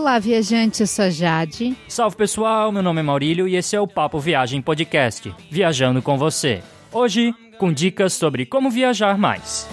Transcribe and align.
Olá, 0.00 0.18
viajante, 0.18 0.80
eu 0.80 0.86
sou 0.86 1.10
Jade. 1.10 1.76
Salve 1.86 2.16
pessoal, 2.16 2.72
meu 2.72 2.82
nome 2.82 3.00
é 3.00 3.02
Maurílio 3.02 3.46
e 3.46 3.54
esse 3.54 3.76
é 3.76 3.80
o 3.80 3.86
Papo 3.86 4.18
Viagem 4.18 4.62
Podcast, 4.62 5.30
viajando 5.50 6.00
com 6.00 6.16
você. 6.16 6.62
Hoje, 6.90 7.34
com 7.58 7.70
dicas 7.70 8.14
sobre 8.14 8.46
como 8.46 8.70
viajar 8.70 9.18
mais. 9.18 9.68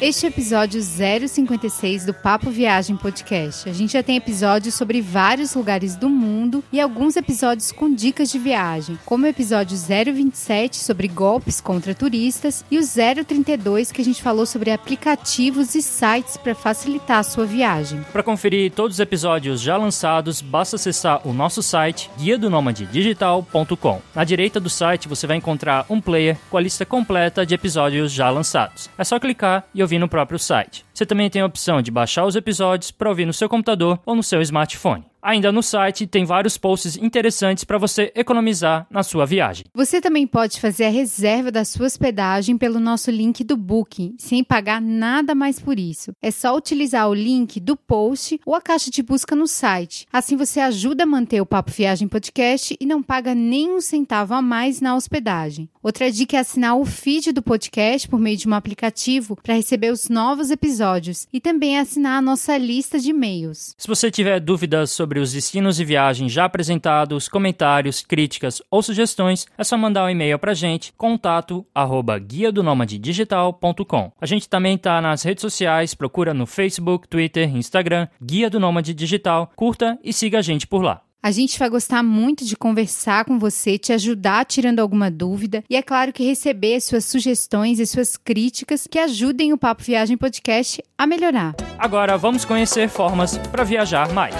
Este 0.00 0.26
é 0.26 0.28
o 0.28 0.30
episódio 0.30 0.80
056 0.80 2.06
do 2.06 2.14
Papo 2.14 2.50
Viagem 2.50 2.96
Podcast. 2.96 3.68
A 3.68 3.72
gente 3.72 3.94
já 3.94 4.02
tem 4.02 4.16
episódios 4.16 4.76
sobre 4.76 5.00
vários 5.00 5.56
lugares 5.56 5.96
do 5.96 6.08
mundo 6.08 6.62
e 6.70 6.80
alguns 6.80 7.16
episódios 7.16 7.72
com 7.72 7.92
dicas 7.92 8.30
de 8.30 8.38
viagem, 8.38 8.96
como 9.04 9.24
o 9.24 9.28
episódio 9.28 9.76
027 9.76 10.76
sobre 10.76 11.08
golpes 11.08 11.60
contra 11.60 11.96
turistas 11.96 12.64
e 12.70 12.78
o 12.78 12.80
032 12.80 13.90
que 13.90 14.00
a 14.00 14.04
gente 14.04 14.22
falou 14.22 14.46
sobre 14.46 14.70
aplicativos 14.70 15.74
e 15.74 15.82
sites 15.82 16.36
para 16.36 16.54
facilitar 16.54 17.18
a 17.18 17.24
sua 17.24 17.44
viagem. 17.44 18.00
Para 18.12 18.22
conferir 18.22 18.70
todos 18.70 18.98
os 18.98 19.00
episódios 19.00 19.60
já 19.60 19.76
lançados, 19.76 20.40
basta 20.40 20.76
acessar 20.76 21.26
o 21.26 21.32
nosso 21.32 21.60
site 21.60 22.08
guia 22.16 22.38
do 22.38 22.48
digital.com. 22.92 24.00
Na 24.14 24.22
direita 24.22 24.60
do 24.60 24.70
site 24.70 25.08
você 25.08 25.26
vai 25.26 25.38
encontrar 25.38 25.86
um 25.90 26.00
player 26.00 26.38
com 26.48 26.56
a 26.56 26.60
lista 26.60 26.86
completa 26.86 27.44
de 27.44 27.52
episódios 27.52 28.12
já 28.12 28.30
lançados. 28.30 28.88
É 28.96 29.02
só 29.02 29.18
clicar 29.18 29.64
e 29.74 29.82
ouvir 29.87 29.87
no 29.96 30.08
próprio 30.08 30.40
site. 30.40 30.84
Você 30.92 31.06
também 31.06 31.30
tem 31.30 31.40
a 31.40 31.46
opção 31.46 31.80
de 31.80 31.92
baixar 31.92 32.26
os 32.26 32.34
episódios 32.34 32.90
para 32.90 33.08
ouvir 33.08 33.26
no 33.26 33.32
seu 33.32 33.48
computador 33.48 34.00
ou 34.04 34.16
no 34.16 34.24
seu 34.24 34.42
smartphone. 34.42 35.04
Ainda 35.20 35.50
no 35.50 35.62
site 35.62 36.06
tem 36.06 36.24
vários 36.24 36.56
posts 36.56 36.96
interessantes 36.96 37.64
para 37.64 37.78
você 37.78 38.12
economizar 38.14 38.86
na 38.90 39.02
sua 39.02 39.26
viagem. 39.26 39.66
Você 39.74 40.00
também 40.00 40.26
pode 40.26 40.60
fazer 40.60 40.84
a 40.84 40.90
reserva 40.90 41.50
da 41.50 41.64
sua 41.64 41.86
hospedagem 41.86 42.56
pelo 42.56 42.78
nosso 42.78 43.10
link 43.10 43.42
do 43.42 43.56
Booking, 43.56 44.14
sem 44.18 44.44
pagar 44.44 44.80
nada 44.80 45.34
mais 45.34 45.58
por 45.58 45.78
isso. 45.78 46.12
É 46.22 46.30
só 46.30 46.56
utilizar 46.56 47.08
o 47.08 47.14
link 47.14 47.58
do 47.58 47.76
post 47.76 48.40
ou 48.46 48.54
a 48.54 48.60
caixa 48.60 48.90
de 48.90 49.02
busca 49.02 49.34
no 49.34 49.46
site. 49.46 50.06
Assim 50.12 50.36
você 50.36 50.60
ajuda 50.60 51.02
a 51.02 51.06
manter 51.06 51.40
o 51.40 51.46
Papo 51.46 51.72
Viagem 51.72 52.06
Podcast 52.06 52.76
e 52.80 52.86
não 52.86 53.02
paga 53.02 53.34
nem 53.34 53.70
um 53.70 53.80
centavo 53.80 54.34
a 54.34 54.42
mais 54.42 54.80
na 54.80 54.94
hospedagem. 54.94 55.68
Outra 55.82 56.10
dica 56.10 56.36
é 56.36 56.40
assinar 56.40 56.76
o 56.76 56.84
feed 56.84 57.32
do 57.32 57.42
podcast 57.42 58.06
por 58.08 58.20
meio 58.20 58.36
de 58.36 58.48
um 58.48 58.54
aplicativo 58.54 59.36
para 59.42 59.54
receber 59.54 59.90
os 59.90 60.08
novos 60.08 60.50
episódios 60.50 61.26
e 61.32 61.40
também 61.40 61.78
assinar 61.78 62.18
a 62.18 62.22
nossa 62.22 62.56
lista 62.56 62.98
de 62.98 63.10
e-mails. 63.10 63.74
Se 63.76 63.88
você 63.88 64.10
tiver 64.10 64.38
dúvidas 64.38 64.90
sobre 64.90 65.07
sobre 65.08 65.20
os 65.20 65.32
destinos 65.32 65.76
de 65.76 65.86
viagem 65.86 66.28
já 66.28 66.44
apresentados, 66.44 67.28
comentários, 67.28 68.02
críticas 68.02 68.60
ou 68.70 68.82
sugestões, 68.82 69.46
é 69.56 69.64
só 69.64 69.74
mandar 69.74 70.04
um 70.04 70.10
e-mail 70.10 70.38
pra 70.38 70.52
gente, 70.52 70.92
contato 70.98 71.66
arroba 71.74 72.18
guia 72.18 72.52
do 72.52 72.62
digital.com. 72.84 74.12
A 74.20 74.26
gente 74.26 74.50
também 74.50 74.76
tá 74.76 75.00
nas 75.00 75.22
redes 75.22 75.40
sociais, 75.40 75.94
procura 75.94 76.34
no 76.34 76.44
Facebook, 76.44 77.08
Twitter, 77.08 77.56
Instagram, 77.56 78.06
Guia 78.22 78.50
do 78.50 78.60
Nômade 78.60 78.92
Digital, 78.92 79.50
curta 79.56 79.98
e 80.04 80.12
siga 80.12 80.40
a 80.40 80.42
gente 80.42 80.66
por 80.66 80.82
lá. 80.82 81.00
A 81.22 81.30
gente 81.30 81.58
vai 81.58 81.70
gostar 81.70 82.02
muito 82.02 82.44
de 82.44 82.54
conversar 82.54 83.24
com 83.24 83.38
você, 83.38 83.78
te 83.78 83.94
ajudar 83.94 84.44
tirando 84.44 84.78
alguma 84.78 85.10
dúvida 85.10 85.64
e 85.70 85.76
é 85.76 85.82
claro 85.82 86.12
que 86.12 86.22
receber 86.22 86.80
suas 86.80 87.06
sugestões 87.06 87.78
e 87.78 87.86
suas 87.86 88.18
críticas 88.18 88.86
que 88.86 88.98
ajudem 88.98 89.54
o 89.54 89.58
Papo 89.58 89.82
Viagem 89.82 90.18
Podcast 90.18 90.82
a 90.98 91.06
melhorar. 91.06 91.54
Agora 91.78 92.18
vamos 92.18 92.44
conhecer 92.44 92.88
formas 92.88 93.38
para 93.38 93.64
viajar 93.64 94.12
mais. 94.12 94.36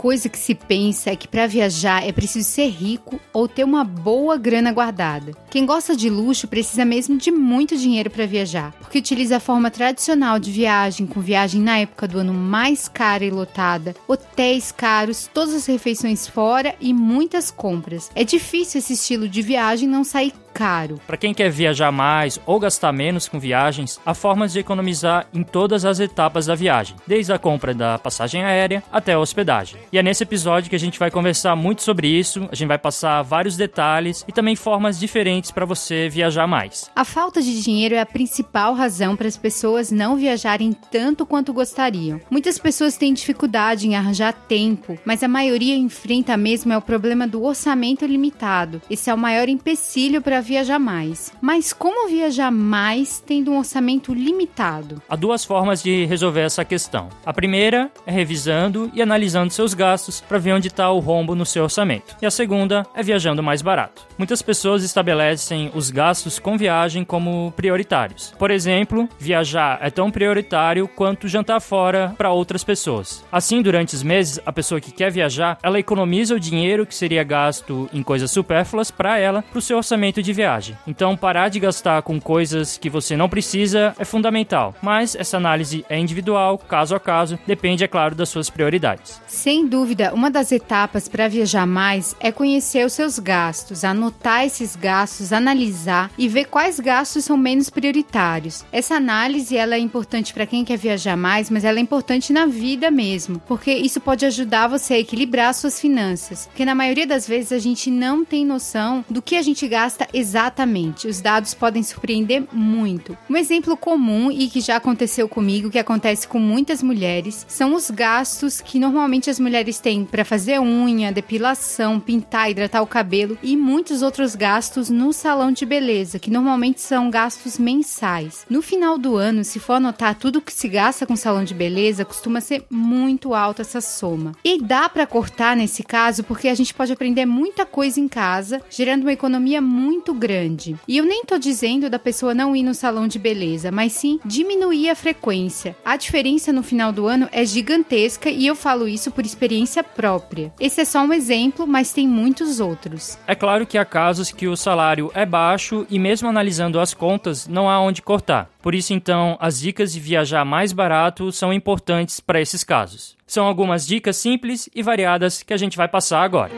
Coisa 0.00 0.30
que 0.30 0.38
se 0.38 0.54
pensa 0.54 1.10
é 1.10 1.14
que 1.14 1.28
para 1.28 1.46
viajar 1.46 2.08
é 2.08 2.10
preciso 2.10 2.48
ser 2.48 2.68
rico 2.68 3.20
ou 3.34 3.46
ter 3.46 3.64
uma 3.64 3.84
boa 3.84 4.38
grana 4.38 4.72
guardada. 4.72 5.32
Quem 5.50 5.66
gosta 5.66 5.94
de 5.94 6.08
luxo 6.08 6.48
precisa 6.48 6.86
mesmo 6.86 7.18
de 7.18 7.30
muito 7.30 7.76
dinheiro 7.76 8.08
para 8.08 8.24
viajar, 8.24 8.72
porque 8.80 8.98
utiliza 8.98 9.36
a 9.36 9.40
forma 9.40 9.70
tradicional 9.70 10.38
de 10.38 10.50
viagem, 10.50 11.06
com 11.06 11.20
viagem 11.20 11.60
na 11.60 11.80
época 11.80 12.08
do 12.08 12.18
ano 12.18 12.32
mais 12.32 12.88
cara 12.88 13.26
e 13.26 13.30
lotada, 13.30 13.94
hotéis 14.08 14.72
caros, 14.72 15.28
todas 15.34 15.52
as 15.52 15.66
refeições 15.66 16.26
fora 16.26 16.74
e 16.80 16.94
muitas 16.94 17.50
compras. 17.50 18.10
É 18.14 18.24
difícil 18.24 18.78
esse 18.78 18.94
estilo 18.94 19.28
de 19.28 19.42
viagem 19.42 19.86
não 19.86 20.02
sair 20.02 20.32
caro. 20.60 21.00
Para 21.06 21.16
quem 21.16 21.32
quer 21.32 21.50
viajar 21.50 21.90
mais 21.90 22.38
ou 22.44 22.60
gastar 22.60 22.92
menos 22.92 23.26
com 23.26 23.40
viagens, 23.40 23.98
há 24.04 24.12
formas 24.12 24.52
de 24.52 24.58
economizar 24.58 25.26
em 25.32 25.42
todas 25.42 25.86
as 25.86 26.00
etapas 26.00 26.44
da 26.44 26.54
viagem, 26.54 26.96
desde 27.06 27.32
a 27.32 27.38
compra 27.38 27.72
da 27.72 27.98
passagem 27.98 28.44
aérea 28.44 28.82
até 28.92 29.14
a 29.14 29.18
hospedagem. 29.18 29.80
E 29.90 29.96
é 29.96 30.02
nesse 30.02 30.22
episódio 30.22 30.68
que 30.68 30.76
a 30.76 30.78
gente 30.78 30.98
vai 30.98 31.10
conversar 31.10 31.56
muito 31.56 31.82
sobre 31.82 32.08
isso, 32.08 32.46
a 32.52 32.54
gente 32.54 32.68
vai 32.68 32.76
passar 32.76 33.22
vários 33.22 33.56
detalhes 33.56 34.22
e 34.28 34.32
também 34.32 34.54
formas 34.54 35.00
diferentes 35.00 35.50
para 35.50 35.64
você 35.64 36.10
viajar 36.10 36.46
mais. 36.46 36.90
A 36.94 37.06
falta 37.06 37.40
de 37.40 37.62
dinheiro 37.62 37.94
é 37.94 38.00
a 38.00 38.06
principal 38.06 38.74
razão 38.74 39.16
para 39.16 39.28
as 39.28 39.38
pessoas 39.38 39.90
não 39.90 40.14
viajarem 40.14 40.76
tanto 40.92 41.24
quanto 41.24 41.54
gostariam. 41.54 42.20
Muitas 42.30 42.58
pessoas 42.58 42.98
têm 42.98 43.14
dificuldade 43.14 43.88
em 43.88 43.96
arranjar 43.96 44.34
tempo, 44.34 44.98
mas 45.06 45.22
a 45.22 45.28
maioria 45.28 45.74
enfrenta 45.74 46.36
mesmo 46.36 46.70
é 46.70 46.76
o 46.76 46.82
problema 46.82 47.26
do 47.26 47.42
orçamento 47.42 48.04
limitado. 48.04 48.82
Esse 48.90 49.08
é 49.08 49.14
o 49.14 49.18
maior 49.18 49.48
empecilho 49.48 50.20
para 50.20 50.49
viajar 50.50 50.78
mais. 50.78 51.32
Mas 51.40 51.72
como 51.72 52.08
viajar 52.08 52.50
mais 52.50 53.20
tendo 53.20 53.52
um 53.52 53.58
orçamento 53.58 54.12
limitado? 54.12 55.00
Há 55.08 55.16
duas 55.16 55.44
formas 55.44 55.82
de 55.82 56.04
resolver 56.06 56.40
essa 56.40 56.64
questão. 56.64 57.08
A 57.24 57.32
primeira 57.32 57.90
é 58.04 58.10
revisando 58.10 58.90
e 58.92 59.00
analisando 59.00 59.52
seus 59.52 59.74
gastos 59.74 60.20
para 60.20 60.38
ver 60.38 60.52
onde 60.52 60.68
está 60.68 60.90
o 60.90 60.98
rombo 60.98 61.34
no 61.36 61.46
seu 61.46 61.62
orçamento. 61.62 62.16
E 62.20 62.26
a 62.26 62.30
segunda 62.30 62.84
é 62.94 63.02
viajando 63.02 63.42
mais 63.42 63.62
barato. 63.62 64.06
Muitas 64.18 64.42
pessoas 64.42 64.82
estabelecem 64.82 65.70
os 65.74 65.90
gastos 65.90 66.38
com 66.38 66.58
viagem 66.58 67.04
como 67.04 67.52
prioritários. 67.52 68.34
Por 68.38 68.50
exemplo, 68.50 69.08
viajar 69.18 69.78
é 69.80 69.90
tão 69.90 70.10
prioritário 70.10 70.88
quanto 70.88 71.28
jantar 71.28 71.60
fora 71.60 72.14
para 72.16 72.32
outras 72.32 72.64
pessoas. 72.64 73.24
Assim, 73.30 73.62
durante 73.62 73.94
os 73.94 74.02
meses, 74.02 74.40
a 74.44 74.52
pessoa 74.52 74.80
que 74.80 74.90
quer 74.90 75.12
viajar, 75.12 75.58
ela 75.62 75.78
economiza 75.78 76.34
o 76.34 76.40
dinheiro 76.40 76.86
que 76.86 76.94
seria 76.94 77.22
gasto 77.22 77.88
em 77.92 78.02
coisas 78.02 78.30
supérfluas 78.30 78.90
para 78.90 79.18
ela, 79.18 79.42
para 79.42 79.58
o 79.58 79.62
seu 79.62 79.76
orçamento 79.76 80.22
de 80.22 80.30
de 80.30 80.32
viagem. 80.40 80.76
Então, 80.86 81.16
parar 81.16 81.50
de 81.50 81.60
gastar 81.60 82.00
com 82.02 82.18
coisas 82.18 82.78
que 82.78 82.88
você 82.88 83.14
não 83.14 83.28
precisa 83.28 83.94
é 83.98 84.04
fundamental, 84.06 84.74
mas 84.80 85.14
essa 85.14 85.36
análise 85.36 85.84
é 85.88 85.98
individual, 85.98 86.56
caso 86.56 86.94
a 86.94 87.00
caso, 87.00 87.38
depende, 87.46 87.84
é 87.84 87.88
claro, 87.88 88.14
das 88.14 88.30
suas 88.30 88.48
prioridades. 88.48 89.20
Sem 89.26 89.68
dúvida, 89.68 90.14
uma 90.14 90.30
das 90.30 90.50
etapas 90.50 91.08
para 91.08 91.28
viajar 91.28 91.66
mais 91.66 92.16
é 92.20 92.32
conhecer 92.32 92.86
os 92.86 92.94
seus 92.94 93.18
gastos, 93.18 93.84
anotar 93.84 94.46
esses 94.46 94.74
gastos, 94.74 95.30
analisar 95.30 96.10
e 96.16 96.26
ver 96.26 96.46
quais 96.46 96.80
gastos 96.80 97.24
são 97.24 97.36
menos 97.36 97.68
prioritários. 97.68 98.64
Essa 98.72 98.94
análise 98.94 99.56
ela 99.56 99.74
é 99.74 99.78
importante 99.78 100.32
para 100.32 100.46
quem 100.46 100.64
quer 100.64 100.78
viajar 100.78 101.16
mais, 101.16 101.50
mas 101.50 101.64
ela 101.64 101.78
é 101.78 101.82
importante 101.82 102.32
na 102.32 102.46
vida 102.46 102.90
mesmo, 102.90 103.40
porque 103.46 103.72
isso 103.72 104.00
pode 104.00 104.24
ajudar 104.24 104.68
você 104.68 104.94
a 104.94 104.98
equilibrar 104.98 105.52
suas 105.52 105.78
finanças. 105.78 106.46
Porque 106.46 106.64
na 106.64 106.74
maioria 106.74 107.06
das 107.06 107.28
vezes 107.28 107.52
a 107.52 107.58
gente 107.58 107.90
não 107.90 108.24
tem 108.24 108.46
noção 108.46 109.04
do 109.10 109.20
que 109.20 109.36
a 109.36 109.42
gente 109.42 109.68
gasta 109.68 110.08
Exatamente, 110.20 111.08
os 111.08 111.22
dados 111.22 111.54
podem 111.54 111.82
surpreender 111.82 112.44
muito. 112.52 113.16
Um 113.28 113.38
exemplo 113.38 113.74
comum 113.74 114.30
e 114.30 114.48
que 114.48 114.60
já 114.60 114.76
aconteceu 114.76 115.26
comigo, 115.26 115.70
que 115.70 115.78
acontece 115.78 116.28
com 116.28 116.38
muitas 116.38 116.82
mulheres, 116.82 117.46
são 117.48 117.74
os 117.74 117.90
gastos 117.90 118.60
que 118.60 118.78
normalmente 118.78 119.30
as 119.30 119.40
mulheres 119.40 119.78
têm 119.78 120.04
para 120.04 120.22
fazer 120.22 120.60
unha, 120.60 121.10
depilação, 121.10 121.98
pintar, 121.98 122.50
hidratar 122.50 122.82
o 122.82 122.86
cabelo 122.86 123.38
e 123.42 123.56
muitos 123.56 124.02
outros 124.02 124.34
gastos 124.36 124.90
no 124.90 125.10
salão 125.10 125.50
de 125.50 125.64
beleza, 125.64 126.18
que 126.18 126.30
normalmente 126.30 126.82
são 126.82 127.08
gastos 127.08 127.58
mensais. 127.58 128.44
No 128.50 128.60
final 128.60 128.98
do 128.98 129.16
ano, 129.16 129.42
se 129.42 129.58
for 129.58 129.74
anotar 129.74 130.16
tudo 130.16 130.42
que 130.42 130.52
se 130.52 130.68
gasta 130.68 131.06
com 131.06 131.16
salão 131.16 131.44
de 131.44 131.54
beleza, 131.54 132.04
costuma 132.04 132.42
ser 132.42 132.66
muito 132.68 133.32
alta 133.32 133.62
essa 133.62 133.80
soma. 133.80 134.32
E 134.44 134.60
dá 134.60 134.86
para 134.86 135.06
cortar 135.06 135.56
nesse 135.56 135.82
caso 135.82 136.22
porque 136.24 136.48
a 136.48 136.54
gente 136.54 136.74
pode 136.74 136.92
aprender 136.92 137.24
muita 137.24 137.64
coisa 137.64 137.98
em 137.98 138.06
casa, 138.06 138.60
gerando 138.68 139.00
uma 139.00 139.12
economia 139.14 139.62
muito 139.62 140.09
muito 140.10 140.14
grande. 140.14 140.76
E 140.86 140.98
eu 140.98 141.04
nem 141.04 141.24
tô 141.24 141.38
dizendo 141.38 141.88
da 141.88 141.98
pessoa 141.98 142.34
não 142.34 142.54
ir 142.54 142.62
no 142.62 142.74
salão 142.74 143.06
de 143.06 143.18
beleza, 143.18 143.70
mas 143.70 143.92
sim 143.92 144.18
diminuir 144.24 144.90
a 144.90 144.94
frequência. 144.94 145.76
A 145.84 145.96
diferença 145.96 146.52
no 146.52 146.62
final 146.62 146.92
do 146.92 147.06
ano 147.06 147.28
é 147.32 147.44
gigantesca 147.44 148.28
e 148.28 148.46
eu 148.46 148.56
falo 148.56 148.88
isso 148.88 149.10
por 149.10 149.24
experiência 149.24 149.82
própria. 149.82 150.52
Esse 150.58 150.80
é 150.80 150.84
só 150.84 151.00
um 151.02 151.12
exemplo, 151.12 151.66
mas 151.66 151.92
tem 151.92 152.08
muitos 152.08 152.60
outros. 152.60 153.18
É 153.26 153.34
claro 153.34 153.66
que 153.66 153.78
há 153.78 153.84
casos 153.84 154.32
que 154.32 154.48
o 154.48 154.56
salário 154.56 155.10
é 155.14 155.24
baixo 155.24 155.86
e 155.88 155.98
mesmo 155.98 156.28
analisando 156.28 156.80
as 156.80 156.92
contas, 156.92 157.46
não 157.46 157.68
há 157.68 157.80
onde 157.80 158.02
cortar. 158.02 158.50
Por 158.60 158.74
isso, 158.74 158.92
então, 158.92 159.38
as 159.40 159.60
dicas 159.60 159.92
de 159.92 160.00
viajar 160.00 160.44
mais 160.44 160.72
barato 160.72 161.32
são 161.32 161.52
importantes 161.52 162.20
para 162.20 162.40
esses 162.40 162.64
casos. 162.64 163.16
São 163.26 163.46
algumas 163.46 163.86
dicas 163.86 164.16
simples 164.16 164.68
e 164.74 164.82
variadas 164.82 165.42
que 165.42 165.54
a 165.54 165.56
gente 165.56 165.76
vai 165.76 165.88
passar 165.88 166.22
agora. 166.22 166.52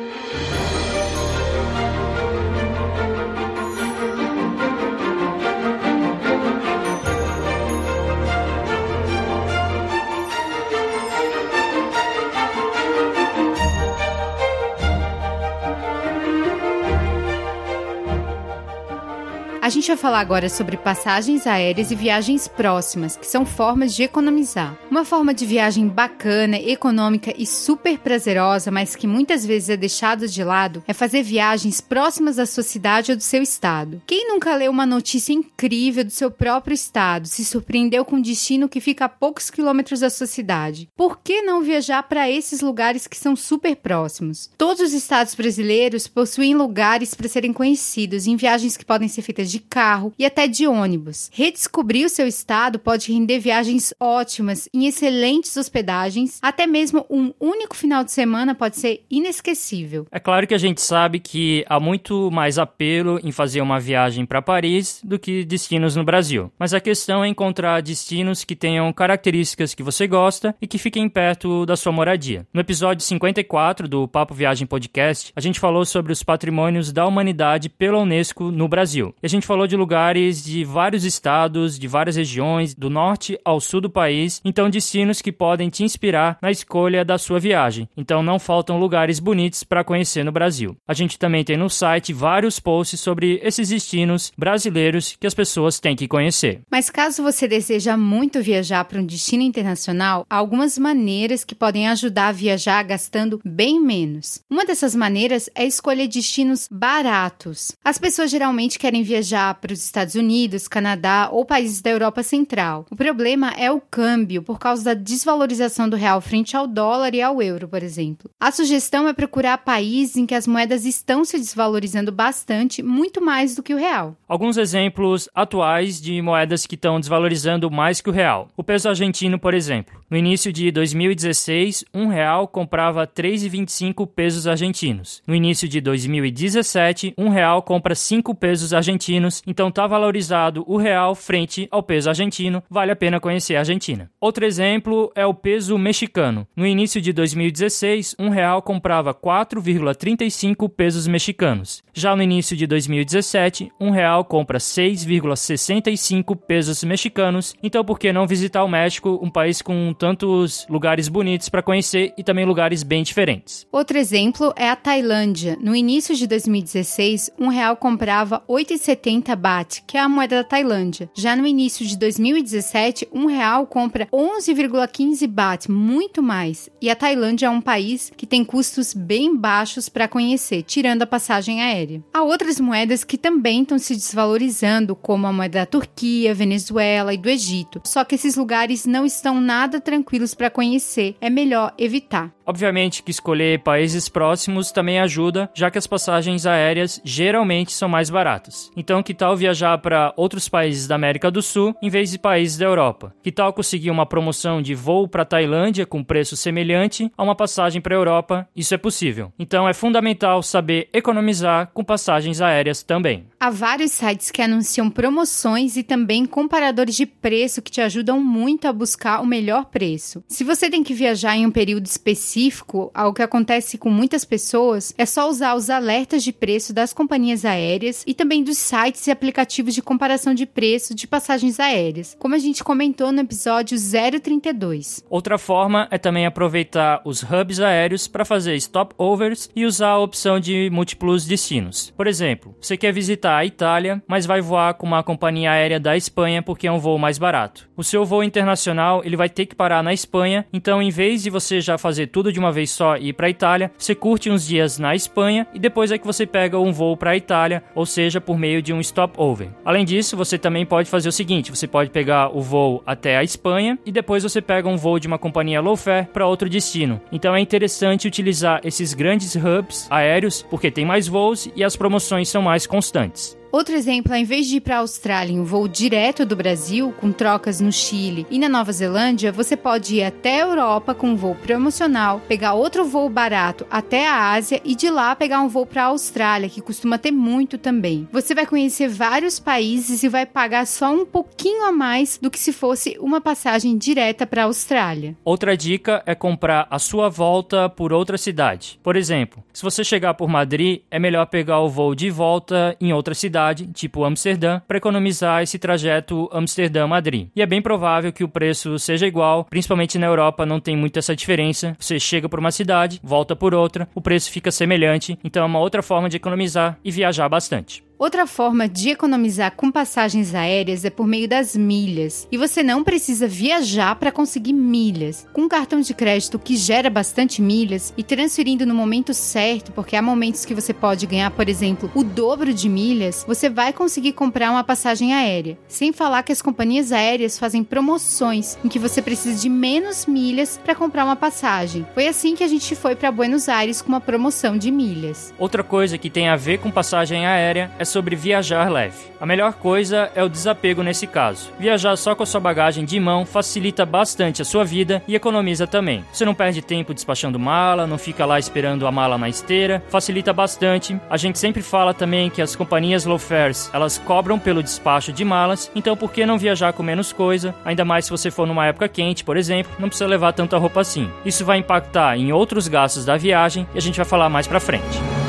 A 19.62 19.68
gente 19.68 19.86
vai 19.86 19.96
falar 19.96 20.18
agora 20.18 20.48
sobre 20.48 20.76
passagens 20.76 21.46
aéreas 21.46 21.92
e 21.92 21.94
viagens 21.94 22.48
próximas, 22.48 23.14
que 23.14 23.24
são 23.24 23.46
formas 23.46 23.94
de 23.94 24.02
economizar. 24.02 24.76
Uma 24.90 25.04
forma 25.04 25.32
de 25.32 25.46
viagem 25.46 25.86
bacana, 25.86 26.56
econômica 26.56 27.32
e 27.38 27.46
super 27.46 27.96
prazerosa, 28.00 28.72
mas 28.72 28.96
que 28.96 29.06
muitas 29.06 29.46
vezes 29.46 29.68
é 29.68 29.76
deixada 29.76 30.26
de 30.26 30.42
lado, 30.42 30.82
é 30.84 30.92
fazer 30.92 31.22
viagens 31.22 31.80
próximas 31.80 32.34
da 32.34 32.44
sua 32.44 32.64
cidade 32.64 33.12
ou 33.12 33.16
do 33.16 33.22
seu 33.22 33.40
estado. 33.40 34.02
Quem 34.04 34.26
nunca 34.26 34.52
leu 34.56 34.68
uma 34.68 34.84
notícia 34.84 35.32
incrível 35.32 36.04
do 36.04 36.10
seu 36.10 36.28
próprio 36.28 36.74
estado, 36.74 37.28
se 37.28 37.44
surpreendeu 37.44 38.04
com 38.04 38.16
um 38.16 38.20
destino 38.20 38.68
que 38.68 38.80
fica 38.80 39.04
a 39.04 39.08
poucos 39.08 39.48
quilômetros 39.48 40.00
da 40.00 40.10
sua 40.10 40.26
cidade? 40.26 40.88
Por 40.96 41.20
que 41.20 41.40
não 41.40 41.62
viajar 41.62 42.02
para 42.02 42.28
esses 42.28 42.62
lugares 42.62 43.06
que 43.06 43.16
são 43.16 43.36
super 43.36 43.76
próximos? 43.76 44.50
Todos 44.58 44.82
os 44.82 44.92
estados 44.92 45.36
brasileiros 45.36 46.08
possuem 46.08 46.52
lugares 46.52 47.14
para 47.14 47.28
serem 47.28 47.52
conhecidos 47.52 48.26
em 48.26 48.34
viagens 48.34 48.76
que 48.76 48.84
podem 48.84 49.06
ser 49.06 49.22
feitas 49.22 49.51
de 49.52 49.60
carro 49.60 50.12
e 50.18 50.24
até 50.24 50.48
de 50.48 50.66
ônibus. 50.66 51.30
Redescobrir 51.32 52.06
o 52.06 52.08
seu 52.08 52.26
estado 52.26 52.78
pode 52.78 53.12
render 53.12 53.38
viagens 53.38 53.92
ótimas 54.00 54.68
em 54.72 54.86
excelentes 54.86 55.56
hospedagens, 55.56 56.38
até 56.40 56.66
mesmo 56.66 57.04
um 57.10 57.32
único 57.38 57.76
final 57.76 58.02
de 58.02 58.10
semana 58.10 58.54
pode 58.54 58.78
ser 58.78 59.04
inesquecível. 59.10 60.06
É 60.10 60.18
claro 60.18 60.46
que 60.46 60.54
a 60.54 60.58
gente 60.58 60.80
sabe 60.80 61.20
que 61.20 61.64
há 61.68 61.78
muito 61.78 62.30
mais 62.30 62.58
apelo 62.58 63.20
em 63.22 63.30
fazer 63.30 63.60
uma 63.60 63.78
viagem 63.78 64.24
para 64.24 64.40
Paris 64.40 65.00
do 65.04 65.18
que 65.18 65.44
destinos 65.44 65.94
no 65.94 66.04
Brasil. 66.04 66.50
Mas 66.58 66.72
a 66.72 66.80
questão 66.80 67.22
é 67.22 67.28
encontrar 67.28 67.82
destinos 67.82 68.44
que 68.44 68.56
tenham 68.56 68.92
características 68.92 69.74
que 69.74 69.82
você 69.82 70.06
gosta 70.06 70.54
e 70.60 70.66
que 70.66 70.78
fiquem 70.78 71.08
perto 71.08 71.66
da 71.66 71.76
sua 71.76 71.92
moradia. 71.92 72.46
No 72.52 72.60
episódio 72.60 73.04
54 73.04 73.86
do 73.86 74.08
Papo 74.08 74.34
Viagem 74.34 74.66
Podcast, 74.66 75.32
a 75.36 75.40
gente 75.40 75.60
falou 75.60 75.84
sobre 75.84 76.12
os 76.12 76.22
patrimônios 76.22 76.92
da 76.92 77.06
humanidade 77.06 77.68
pela 77.68 77.98
Unesco 77.98 78.50
no 78.50 78.68
Brasil. 78.68 79.14
E 79.22 79.26
a 79.26 79.28
gente 79.28 79.41
gente 79.42 79.46
falou 79.48 79.66
de 79.66 79.76
lugares 79.76 80.44
de 80.44 80.64
vários 80.64 81.04
estados, 81.04 81.76
de 81.76 81.88
várias 81.88 82.14
regiões, 82.14 82.74
do 82.76 82.88
norte 82.88 83.36
ao 83.44 83.60
sul 83.60 83.80
do 83.80 83.90
país, 83.90 84.40
então 84.44 84.70
destinos 84.70 85.20
que 85.20 85.32
podem 85.32 85.68
te 85.68 85.82
inspirar 85.82 86.38
na 86.40 86.50
escolha 86.50 87.04
da 87.04 87.18
sua 87.18 87.40
viagem. 87.40 87.88
Então 87.96 88.22
não 88.22 88.38
faltam 88.38 88.78
lugares 88.78 89.18
bonitos 89.18 89.64
para 89.64 89.82
conhecer 89.82 90.24
no 90.24 90.30
Brasil. 90.30 90.76
A 90.86 90.94
gente 90.94 91.18
também 91.18 91.42
tem 91.42 91.56
no 91.56 91.68
site 91.68 92.12
vários 92.12 92.60
posts 92.60 93.00
sobre 93.00 93.40
esses 93.42 93.70
destinos 93.70 94.30
brasileiros 94.38 95.16
que 95.18 95.26
as 95.26 95.34
pessoas 95.34 95.80
têm 95.80 95.96
que 95.96 96.06
conhecer. 96.06 96.60
Mas 96.70 96.88
caso 96.88 97.22
você 97.22 97.48
deseja 97.48 97.96
muito 97.96 98.40
viajar 98.40 98.84
para 98.84 99.00
um 99.00 99.04
destino 99.04 99.42
internacional, 99.42 100.24
há 100.30 100.36
algumas 100.36 100.78
maneiras 100.78 101.42
que 101.42 101.54
podem 101.54 101.88
ajudar 101.88 102.28
a 102.28 102.32
viajar 102.32 102.80
gastando 102.84 103.40
bem 103.44 103.80
menos. 103.80 104.40
Uma 104.48 104.64
dessas 104.64 104.94
maneiras 104.94 105.50
é 105.52 105.64
escolher 105.64 106.06
destinos 106.06 106.68
baratos. 106.70 107.72
As 107.84 107.98
pessoas 107.98 108.30
geralmente 108.30 108.78
querem 108.78 109.02
viajar 109.02 109.31
viajar 109.32 109.54
para 109.54 109.72
os 109.72 109.82
Estados 109.82 110.14
Unidos, 110.14 110.68
Canadá 110.68 111.28
ou 111.32 111.44
países 111.44 111.80
da 111.80 111.90
Europa 111.90 112.22
Central. 112.22 112.84
O 112.90 112.96
problema 112.96 113.50
é 113.56 113.70
o 113.70 113.80
câmbio, 113.80 114.42
por 114.42 114.58
causa 114.58 114.84
da 114.84 114.94
desvalorização 114.94 115.88
do 115.88 115.96
real 115.96 116.20
frente 116.20 116.56
ao 116.56 116.66
dólar 116.66 117.14
e 117.14 117.22
ao 117.22 117.40
euro, 117.40 117.66
por 117.66 117.82
exemplo. 117.82 118.30
A 118.38 118.50
sugestão 118.50 119.08
é 119.08 119.12
procurar 119.12 119.58
países 119.58 120.16
em 120.16 120.26
que 120.26 120.34
as 120.34 120.46
moedas 120.46 120.84
estão 120.84 121.24
se 121.24 121.38
desvalorizando 121.38 122.12
bastante, 122.12 122.82
muito 122.82 123.24
mais 123.24 123.54
do 123.54 123.62
que 123.62 123.74
o 123.74 123.78
real. 123.78 124.14
Alguns 124.28 124.56
exemplos 124.56 125.28
atuais 125.34 126.00
de 126.00 126.20
moedas 126.20 126.66
que 126.66 126.74
estão 126.74 127.00
desvalorizando 127.00 127.70
mais 127.70 128.00
que 128.00 128.10
o 128.10 128.12
real. 128.12 128.48
O 128.56 128.62
peso 128.62 128.88
argentino, 128.88 129.38
por 129.38 129.54
exemplo. 129.54 130.02
No 130.10 130.16
início 130.16 130.52
de 130.52 130.70
2016, 130.70 131.86
um 131.94 132.06
real 132.06 132.46
comprava 132.46 133.06
3,25 133.06 134.06
pesos 134.06 134.46
argentinos. 134.46 135.22
No 135.26 135.34
início 135.34 135.66
de 135.66 135.80
2017, 135.80 137.14
um 137.16 137.30
real 137.30 137.62
compra 137.62 137.94
5 137.94 138.34
pesos 138.34 138.74
argentinos. 138.74 139.21
Então 139.46 139.68
está 139.68 139.86
valorizado 139.86 140.64
o 140.66 140.76
real 140.76 141.14
frente 141.14 141.68
ao 141.70 141.82
peso 141.82 142.08
argentino. 142.08 142.62
Vale 142.68 142.92
a 142.92 142.96
pena 142.96 143.20
conhecer 143.20 143.56
a 143.56 143.60
Argentina. 143.60 144.10
Outro 144.20 144.44
exemplo 144.44 145.10
é 145.14 145.26
o 145.26 145.34
peso 145.34 145.76
mexicano. 145.78 146.46
No 146.54 146.66
início 146.66 147.00
de 147.00 147.12
2016, 147.12 148.16
um 148.18 148.28
real 148.28 148.62
comprava 148.62 149.14
4,35 149.14 150.68
pesos 150.68 151.06
mexicanos. 151.06 151.82
Já 151.92 152.16
no 152.16 152.22
início 152.22 152.56
de 152.56 152.66
2017, 152.66 153.70
um 153.80 153.90
real 153.90 154.24
compra 154.24 154.58
6,65 154.58 156.36
pesos 156.36 156.82
mexicanos. 156.84 157.54
Então 157.62 157.84
por 157.84 157.98
que 157.98 158.12
não 158.12 158.26
visitar 158.26 158.64
o 158.64 158.68
México, 158.68 159.18
um 159.22 159.30
país 159.30 159.60
com 159.60 159.92
tantos 159.92 160.66
lugares 160.68 161.08
bonitos 161.08 161.48
para 161.48 161.62
conhecer 161.62 162.12
e 162.16 162.24
também 162.24 162.44
lugares 162.44 162.82
bem 162.82 163.02
diferentes. 163.02 163.66
Outro 163.70 163.98
exemplo 163.98 164.52
é 164.56 164.68
a 164.68 164.76
Tailândia. 164.76 165.56
No 165.60 165.74
início 165.74 166.14
de 166.14 166.26
2016, 166.26 167.30
um 167.38 167.48
real 167.48 167.76
comprava 167.76 168.42
8,70 168.48 169.11
baht, 169.20 169.82
que 169.86 169.96
é 169.96 170.00
a 170.00 170.08
moeda 170.08 170.36
da 170.36 170.44
Tailândia. 170.44 171.10
Já 171.14 171.36
no 171.36 171.46
início 171.46 171.84
de 171.86 171.96
2017, 171.96 173.08
um 173.12 173.26
real 173.26 173.66
compra 173.66 174.06
11,15 174.12 175.26
baht, 175.26 175.70
muito 175.70 176.22
mais. 176.22 176.68
E 176.80 176.90
a 176.90 176.96
Tailândia 176.96 177.46
é 177.46 177.50
um 177.50 177.60
país 177.60 178.12
que 178.16 178.26
tem 178.26 178.44
custos 178.44 178.94
bem 178.94 179.36
baixos 179.36 179.88
para 179.88 180.08
conhecer, 180.08 180.62
tirando 180.62 181.02
a 181.02 181.06
passagem 181.06 181.62
aérea. 181.62 182.02
Há 182.12 182.22
outras 182.22 182.60
moedas 182.60 183.04
que 183.04 183.18
também 183.18 183.62
estão 183.62 183.78
se 183.78 183.94
desvalorizando, 183.94 184.94
como 184.94 185.26
a 185.26 185.32
moeda 185.32 185.60
da 185.60 185.66
Turquia, 185.66 186.34
Venezuela 186.34 187.12
e 187.12 187.18
do 187.18 187.28
Egito. 187.28 187.80
Só 187.84 188.04
que 188.04 188.14
esses 188.14 188.36
lugares 188.36 188.86
não 188.86 189.04
estão 189.04 189.40
nada 189.40 189.80
tranquilos 189.80 190.34
para 190.34 190.50
conhecer, 190.50 191.16
é 191.20 191.28
melhor 191.28 191.72
evitar. 191.76 192.32
Obviamente 192.44 193.02
que 193.02 193.10
escolher 193.10 193.60
países 193.60 194.08
próximos 194.08 194.72
também 194.72 194.98
ajuda, 194.98 195.50
já 195.54 195.70
que 195.70 195.78
as 195.78 195.86
passagens 195.86 196.44
aéreas 196.44 197.00
geralmente 197.04 197.72
são 197.72 197.88
mais 197.88 198.10
baratas. 198.10 198.70
Então, 198.76 199.01
que 199.02 199.14
tal 199.14 199.36
viajar 199.36 199.76
para 199.78 200.12
outros 200.16 200.48
países 200.48 200.86
da 200.86 200.94
América 200.94 201.30
do 201.30 201.42
Sul 201.42 201.74
em 201.82 201.88
vez 201.88 202.10
de 202.10 202.18
países 202.18 202.58
da 202.58 202.66
Europa? 202.66 203.14
Que 203.22 203.32
tal 203.32 203.52
conseguir 203.52 203.90
uma 203.90 204.06
promoção 204.06 204.62
de 204.62 204.74
voo 204.74 205.08
para 205.08 205.24
Tailândia 205.24 205.86
com 205.86 206.02
preço 206.04 206.36
semelhante 206.36 207.10
a 207.16 207.22
uma 207.22 207.34
passagem 207.34 207.80
para 207.80 207.94
a 207.94 207.98
Europa? 207.98 208.48
Isso 208.54 208.74
é 208.74 208.78
possível. 208.78 209.32
Então, 209.38 209.68
é 209.68 209.72
fundamental 209.72 210.42
saber 210.42 210.88
economizar 210.92 211.70
com 211.72 211.84
passagens 211.84 212.40
aéreas 212.40 212.82
também. 212.82 213.26
Há 213.42 213.50
vários 213.50 213.90
sites 213.90 214.30
que 214.30 214.40
anunciam 214.40 214.88
promoções 214.88 215.76
e 215.76 215.82
também 215.82 216.24
comparadores 216.24 216.94
de 216.94 217.04
preço 217.04 217.60
que 217.60 217.72
te 217.72 217.80
ajudam 217.80 218.20
muito 218.20 218.68
a 218.68 218.72
buscar 218.72 219.20
o 219.20 219.26
melhor 219.26 219.64
preço. 219.64 220.22
Se 220.28 220.44
você 220.44 220.70
tem 220.70 220.84
que 220.84 220.94
viajar 220.94 221.36
em 221.36 221.44
um 221.44 221.50
período 221.50 221.86
específico, 221.86 222.92
ao 222.94 223.12
que 223.12 223.20
acontece 223.20 223.76
com 223.76 223.90
muitas 223.90 224.24
pessoas, 224.24 224.94
é 224.96 225.04
só 225.04 225.28
usar 225.28 225.56
os 225.56 225.70
alertas 225.70 226.22
de 226.22 226.32
preço 226.32 226.72
das 226.72 226.92
companhias 226.92 227.44
aéreas 227.44 228.04
e 228.06 228.14
também 228.14 228.44
dos 228.44 228.58
sites 228.58 229.08
e 229.08 229.10
aplicativos 229.10 229.74
de 229.74 229.82
comparação 229.82 230.34
de 230.34 230.46
preço 230.46 230.94
de 230.94 231.08
passagens 231.08 231.58
aéreas, 231.58 232.16
como 232.20 232.36
a 232.36 232.38
gente 232.38 232.62
comentou 232.62 233.10
no 233.10 233.22
episódio 233.22 233.76
032. 233.76 235.04
Outra 235.10 235.36
forma 235.36 235.88
é 235.90 235.98
também 235.98 236.26
aproveitar 236.26 237.02
os 237.04 237.24
hubs 237.24 237.58
aéreos 237.58 238.06
para 238.06 238.24
fazer 238.24 238.54
stopovers 238.54 239.50
e 239.52 239.66
usar 239.66 239.88
a 239.88 239.98
opção 239.98 240.38
de 240.38 240.70
múltiplos 240.70 241.26
destinos. 241.26 241.92
Por 241.96 242.06
exemplo, 242.06 242.54
você 242.60 242.76
quer 242.76 242.92
visitar 242.92 243.31
a 243.36 243.44
Itália, 243.44 244.02
mas 244.06 244.26
vai 244.26 244.40
voar 244.40 244.74
com 244.74 244.86
uma 244.86 245.02
companhia 245.02 245.52
aérea 245.52 245.78
da 245.78 245.96
Espanha 245.96 246.42
porque 246.42 246.66
é 246.66 246.72
um 246.72 246.78
voo 246.78 246.98
mais 246.98 247.18
barato. 247.18 247.68
O 247.76 247.84
seu 247.84 248.04
voo 248.04 248.22
internacional 248.22 249.02
ele 249.04 249.16
vai 249.16 249.28
ter 249.28 249.46
que 249.46 249.54
parar 249.54 249.82
na 249.82 249.92
Espanha, 249.92 250.46
então 250.52 250.82
em 250.82 250.90
vez 250.90 251.22
de 251.22 251.30
você 251.30 251.60
já 251.60 251.78
fazer 251.78 252.08
tudo 252.08 252.32
de 252.32 252.38
uma 252.38 252.52
vez 252.52 252.70
só 252.70 252.96
e 252.96 253.08
ir 253.08 253.12
para 253.12 253.30
Itália, 253.30 253.70
você 253.78 253.94
curte 253.94 254.30
uns 254.30 254.46
dias 254.46 254.78
na 254.78 254.94
Espanha 254.94 255.46
e 255.54 255.58
depois 255.58 255.92
é 255.92 255.98
que 255.98 256.06
você 256.06 256.26
pega 256.26 256.58
um 256.58 256.72
voo 256.72 256.96
para 256.96 257.16
Itália, 257.16 257.62
ou 257.74 257.86
seja, 257.86 258.20
por 258.20 258.38
meio 258.38 258.62
de 258.62 258.72
um 258.72 258.82
stopover. 258.82 259.50
Além 259.64 259.84
disso, 259.84 260.16
você 260.16 260.38
também 260.38 260.66
pode 260.66 260.88
fazer 260.88 261.08
o 261.08 261.12
seguinte: 261.12 261.50
você 261.50 261.66
pode 261.66 261.90
pegar 261.90 262.36
o 262.36 262.40
voo 262.40 262.82
até 262.86 263.16
a 263.16 263.24
Espanha 263.24 263.78
e 263.84 263.92
depois 263.92 264.22
você 264.22 264.40
pega 264.40 264.68
um 264.68 264.76
voo 264.76 264.98
de 264.98 265.06
uma 265.06 265.18
companhia 265.18 265.60
low 265.60 265.76
fare 265.76 266.06
para 266.06 266.26
outro 266.26 266.48
destino. 266.48 267.00
Então 267.10 267.34
é 267.34 267.40
interessante 267.40 268.06
utilizar 268.06 268.60
esses 268.64 268.94
grandes 268.94 269.34
hubs 269.34 269.86
aéreos 269.90 270.42
porque 270.50 270.70
tem 270.70 270.84
mais 270.84 271.06
voos 271.06 271.48
e 271.54 271.64
as 271.64 271.76
promoções 271.76 272.28
são 272.28 272.42
mais 272.42 272.66
constantes. 272.66 273.21
Yes. 273.22 273.41
Outro 273.52 273.74
exemplo, 273.74 274.14
ao 274.14 274.18
invés 274.18 274.46
de 274.46 274.56
ir 274.56 274.60
para 274.62 274.76
a 274.76 274.78
Austrália 274.78 275.34
em 275.34 275.38
um 275.38 275.44
voo 275.44 275.68
direto 275.68 276.24
do 276.24 276.34
Brasil, 276.34 276.90
com 276.98 277.12
trocas 277.12 277.60
no 277.60 277.70
Chile 277.70 278.26
e 278.30 278.38
na 278.38 278.48
Nova 278.48 278.72
Zelândia, 278.72 279.30
você 279.30 279.54
pode 279.54 279.96
ir 279.96 280.04
até 280.04 280.40
a 280.40 280.46
Europa 280.46 280.94
com 280.94 281.08
um 281.08 281.16
voo 281.16 281.34
promocional, 281.34 282.22
pegar 282.26 282.54
outro 282.54 282.82
voo 282.82 283.10
barato 283.10 283.66
até 283.70 284.08
a 284.08 284.30
Ásia 284.32 284.58
e 284.64 284.74
de 284.74 284.88
lá 284.88 285.14
pegar 285.14 285.42
um 285.42 285.48
voo 285.48 285.66
para 285.66 285.82
a 285.82 285.86
Austrália, 285.88 286.48
que 286.48 286.62
costuma 286.62 286.96
ter 286.96 287.10
muito 287.10 287.58
também. 287.58 288.08
Você 288.10 288.34
vai 288.34 288.46
conhecer 288.46 288.88
vários 288.88 289.38
países 289.38 290.02
e 290.02 290.08
vai 290.08 290.24
pagar 290.24 290.66
só 290.66 290.90
um 290.90 291.04
pouquinho 291.04 291.66
a 291.66 291.72
mais 291.72 292.18
do 292.22 292.30
que 292.30 292.38
se 292.38 292.54
fosse 292.54 292.96
uma 292.98 293.20
passagem 293.20 293.76
direta 293.76 294.26
para 294.26 294.44
a 294.44 294.46
Austrália. 294.46 295.14
Outra 295.22 295.54
dica 295.54 296.02
é 296.06 296.14
comprar 296.14 296.66
a 296.70 296.78
sua 296.78 297.10
volta 297.10 297.68
por 297.68 297.92
outra 297.92 298.16
cidade. 298.16 298.80
Por 298.82 298.96
exemplo, 298.96 299.44
se 299.52 299.62
você 299.62 299.84
chegar 299.84 300.14
por 300.14 300.26
Madrid, 300.26 300.80
é 300.90 300.98
melhor 300.98 301.26
pegar 301.26 301.60
o 301.60 301.68
voo 301.68 301.94
de 301.94 302.08
volta 302.08 302.74
em 302.80 302.94
outra 302.94 303.12
cidade, 303.12 303.41
tipo 303.72 304.04
Amsterdã, 304.04 304.60
para 304.66 304.78
economizar 304.78 305.42
esse 305.42 305.58
trajeto 305.58 306.28
Amsterdã-Madrid. 306.32 307.28
E 307.34 307.42
é 307.42 307.46
bem 307.46 307.60
provável 307.60 308.12
que 308.12 308.24
o 308.24 308.28
preço 308.28 308.78
seja 308.78 309.06
igual, 309.06 309.44
principalmente 309.44 309.98
na 309.98 310.06
Europa 310.06 310.46
não 310.46 310.60
tem 310.60 310.76
muito 310.76 310.98
essa 310.98 311.16
diferença. 311.16 311.76
Você 311.78 311.98
chega 311.98 312.28
por 312.28 312.38
uma 312.38 312.50
cidade, 312.50 313.00
volta 313.02 313.34
por 313.34 313.54
outra, 313.54 313.88
o 313.94 314.00
preço 314.00 314.30
fica 314.30 314.50
semelhante, 314.50 315.18
então 315.24 315.42
é 315.42 315.46
uma 315.46 315.60
outra 315.60 315.82
forma 315.82 316.08
de 316.08 316.16
economizar 316.16 316.78
e 316.84 316.90
viajar 316.90 317.28
bastante. 317.28 317.82
Outra 318.02 318.26
forma 318.26 318.68
de 318.68 318.90
economizar 318.90 319.52
com 319.52 319.70
passagens 319.70 320.34
aéreas 320.34 320.84
é 320.84 320.90
por 320.90 321.06
meio 321.06 321.28
das 321.28 321.54
milhas. 321.54 322.26
E 322.32 322.36
você 322.36 322.60
não 322.60 322.82
precisa 322.82 323.28
viajar 323.28 323.94
para 323.94 324.10
conseguir 324.10 324.52
milhas. 324.52 325.24
Com 325.32 325.42
um 325.42 325.48
cartão 325.48 325.80
de 325.80 325.94
crédito 325.94 326.36
que 326.36 326.56
gera 326.56 326.90
bastante 326.90 327.40
milhas 327.40 327.94
e 327.96 328.02
transferindo 328.02 328.66
no 328.66 328.74
momento 328.74 329.14
certo, 329.14 329.70
porque 329.70 329.94
há 329.94 330.02
momentos 330.02 330.44
que 330.44 330.52
você 330.52 330.74
pode 330.74 331.06
ganhar, 331.06 331.30
por 331.30 331.48
exemplo, 331.48 331.88
o 331.94 332.02
dobro 332.02 332.52
de 332.52 332.68
milhas, 332.68 333.24
você 333.24 333.48
vai 333.48 333.72
conseguir 333.72 334.14
comprar 334.14 334.50
uma 334.50 334.64
passagem 334.64 335.14
aérea. 335.14 335.56
Sem 335.68 335.92
falar 335.92 336.24
que 336.24 336.32
as 336.32 336.42
companhias 336.42 336.90
aéreas 336.90 337.38
fazem 337.38 337.62
promoções 337.62 338.58
em 338.64 338.68
que 338.68 338.80
você 338.80 339.00
precisa 339.00 339.40
de 339.40 339.48
menos 339.48 340.06
milhas 340.06 340.58
para 340.64 340.74
comprar 340.74 341.04
uma 341.04 341.14
passagem. 341.14 341.86
Foi 341.94 342.08
assim 342.08 342.34
que 342.34 342.42
a 342.42 342.48
gente 342.48 342.74
foi 342.74 342.96
para 342.96 343.12
Buenos 343.12 343.48
Aires 343.48 343.80
com 343.80 343.90
uma 343.90 344.00
promoção 344.00 344.58
de 344.58 344.72
milhas. 344.72 345.32
Outra 345.38 345.62
coisa 345.62 345.96
que 345.96 346.10
tem 346.10 346.26
a 346.26 346.34
ver 346.34 346.58
com 346.58 346.68
passagem 346.68 347.24
aérea 347.24 347.70
é 347.78 347.91
sobre 347.92 348.16
viajar 348.16 348.70
leve. 348.70 349.12
A 349.20 349.26
melhor 349.26 349.52
coisa 349.52 350.10
é 350.14 350.24
o 350.24 350.28
desapego 350.28 350.82
nesse 350.82 351.06
caso. 351.06 351.50
Viajar 351.58 351.94
só 351.96 352.14
com 352.14 352.22
a 352.22 352.26
sua 352.26 352.40
bagagem 352.40 352.84
de 352.84 352.98
mão 352.98 353.24
facilita 353.24 353.86
bastante 353.86 354.42
a 354.42 354.44
sua 354.44 354.64
vida 354.64 355.02
e 355.06 355.14
economiza 355.14 355.66
também. 355.66 356.04
Você 356.12 356.24
não 356.24 356.34
perde 356.34 356.62
tempo 356.62 356.94
despachando 356.94 357.38
mala, 357.38 357.86
não 357.86 357.98
fica 357.98 358.26
lá 358.26 358.38
esperando 358.38 358.86
a 358.86 358.90
mala 358.90 359.16
na 359.16 359.28
esteira, 359.28 359.82
facilita 359.88 360.32
bastante. 360.32 360.98
A 361.08 361.16
gente 361.16 361.38
sempre 361.38 361.62
fala 361.62 361.94
também 361.94 362.30
que 362.30 362.42
as 362.42 362.56
companhias 362.56 363.04
low 363.04 363.18
fares, 363.18 363.70
elas 363.72 363.98
cobram 363.98 364.38
pelo 364.38 364.62
despacho 364.62 365.12
de 365.12 365.24
malas, 365.24 365.70
então 365.74 365.96
por 365.96 366.10
que 366.10 366.26
não 366.26 366.38
viajar 366.38 366.72
com 366.72 366.82
menos 366.82 367.12
coisa? 367.12 367.54
Ainda 367.64 367.84
mais 367.84 368.06
se 368.06 368.10
você 368.10 368.30
for 368.30 368.46
numa 368.46 368.66
época 368.66 368.88
quente, 368.88 369.22
por 369.22 369.36
exemplo, 369.36 369.72
não 369.78 369.88
precisa 369.88 370.08
levar 370.08 370.32
tanta 370.32 370.58
roupa 370.58 370.80
assim. 370.80 371.10
Isso 371.24 371.44
vai 371.44 371.58
impactar 371.58 372.16
em 372.16 372.32
outros 372.32 372.66
gastos 372.66 373.04
da 373.04 373.16
viagem 373.16 373.68
e 373.74 373.78
a 373.78 373.82
gente 373.82 373.96
vai 373.96 374.06
falar 374.06 374.28
mais 374.28 374.46
pra 374.46 374.58
frente. 374.58 375.21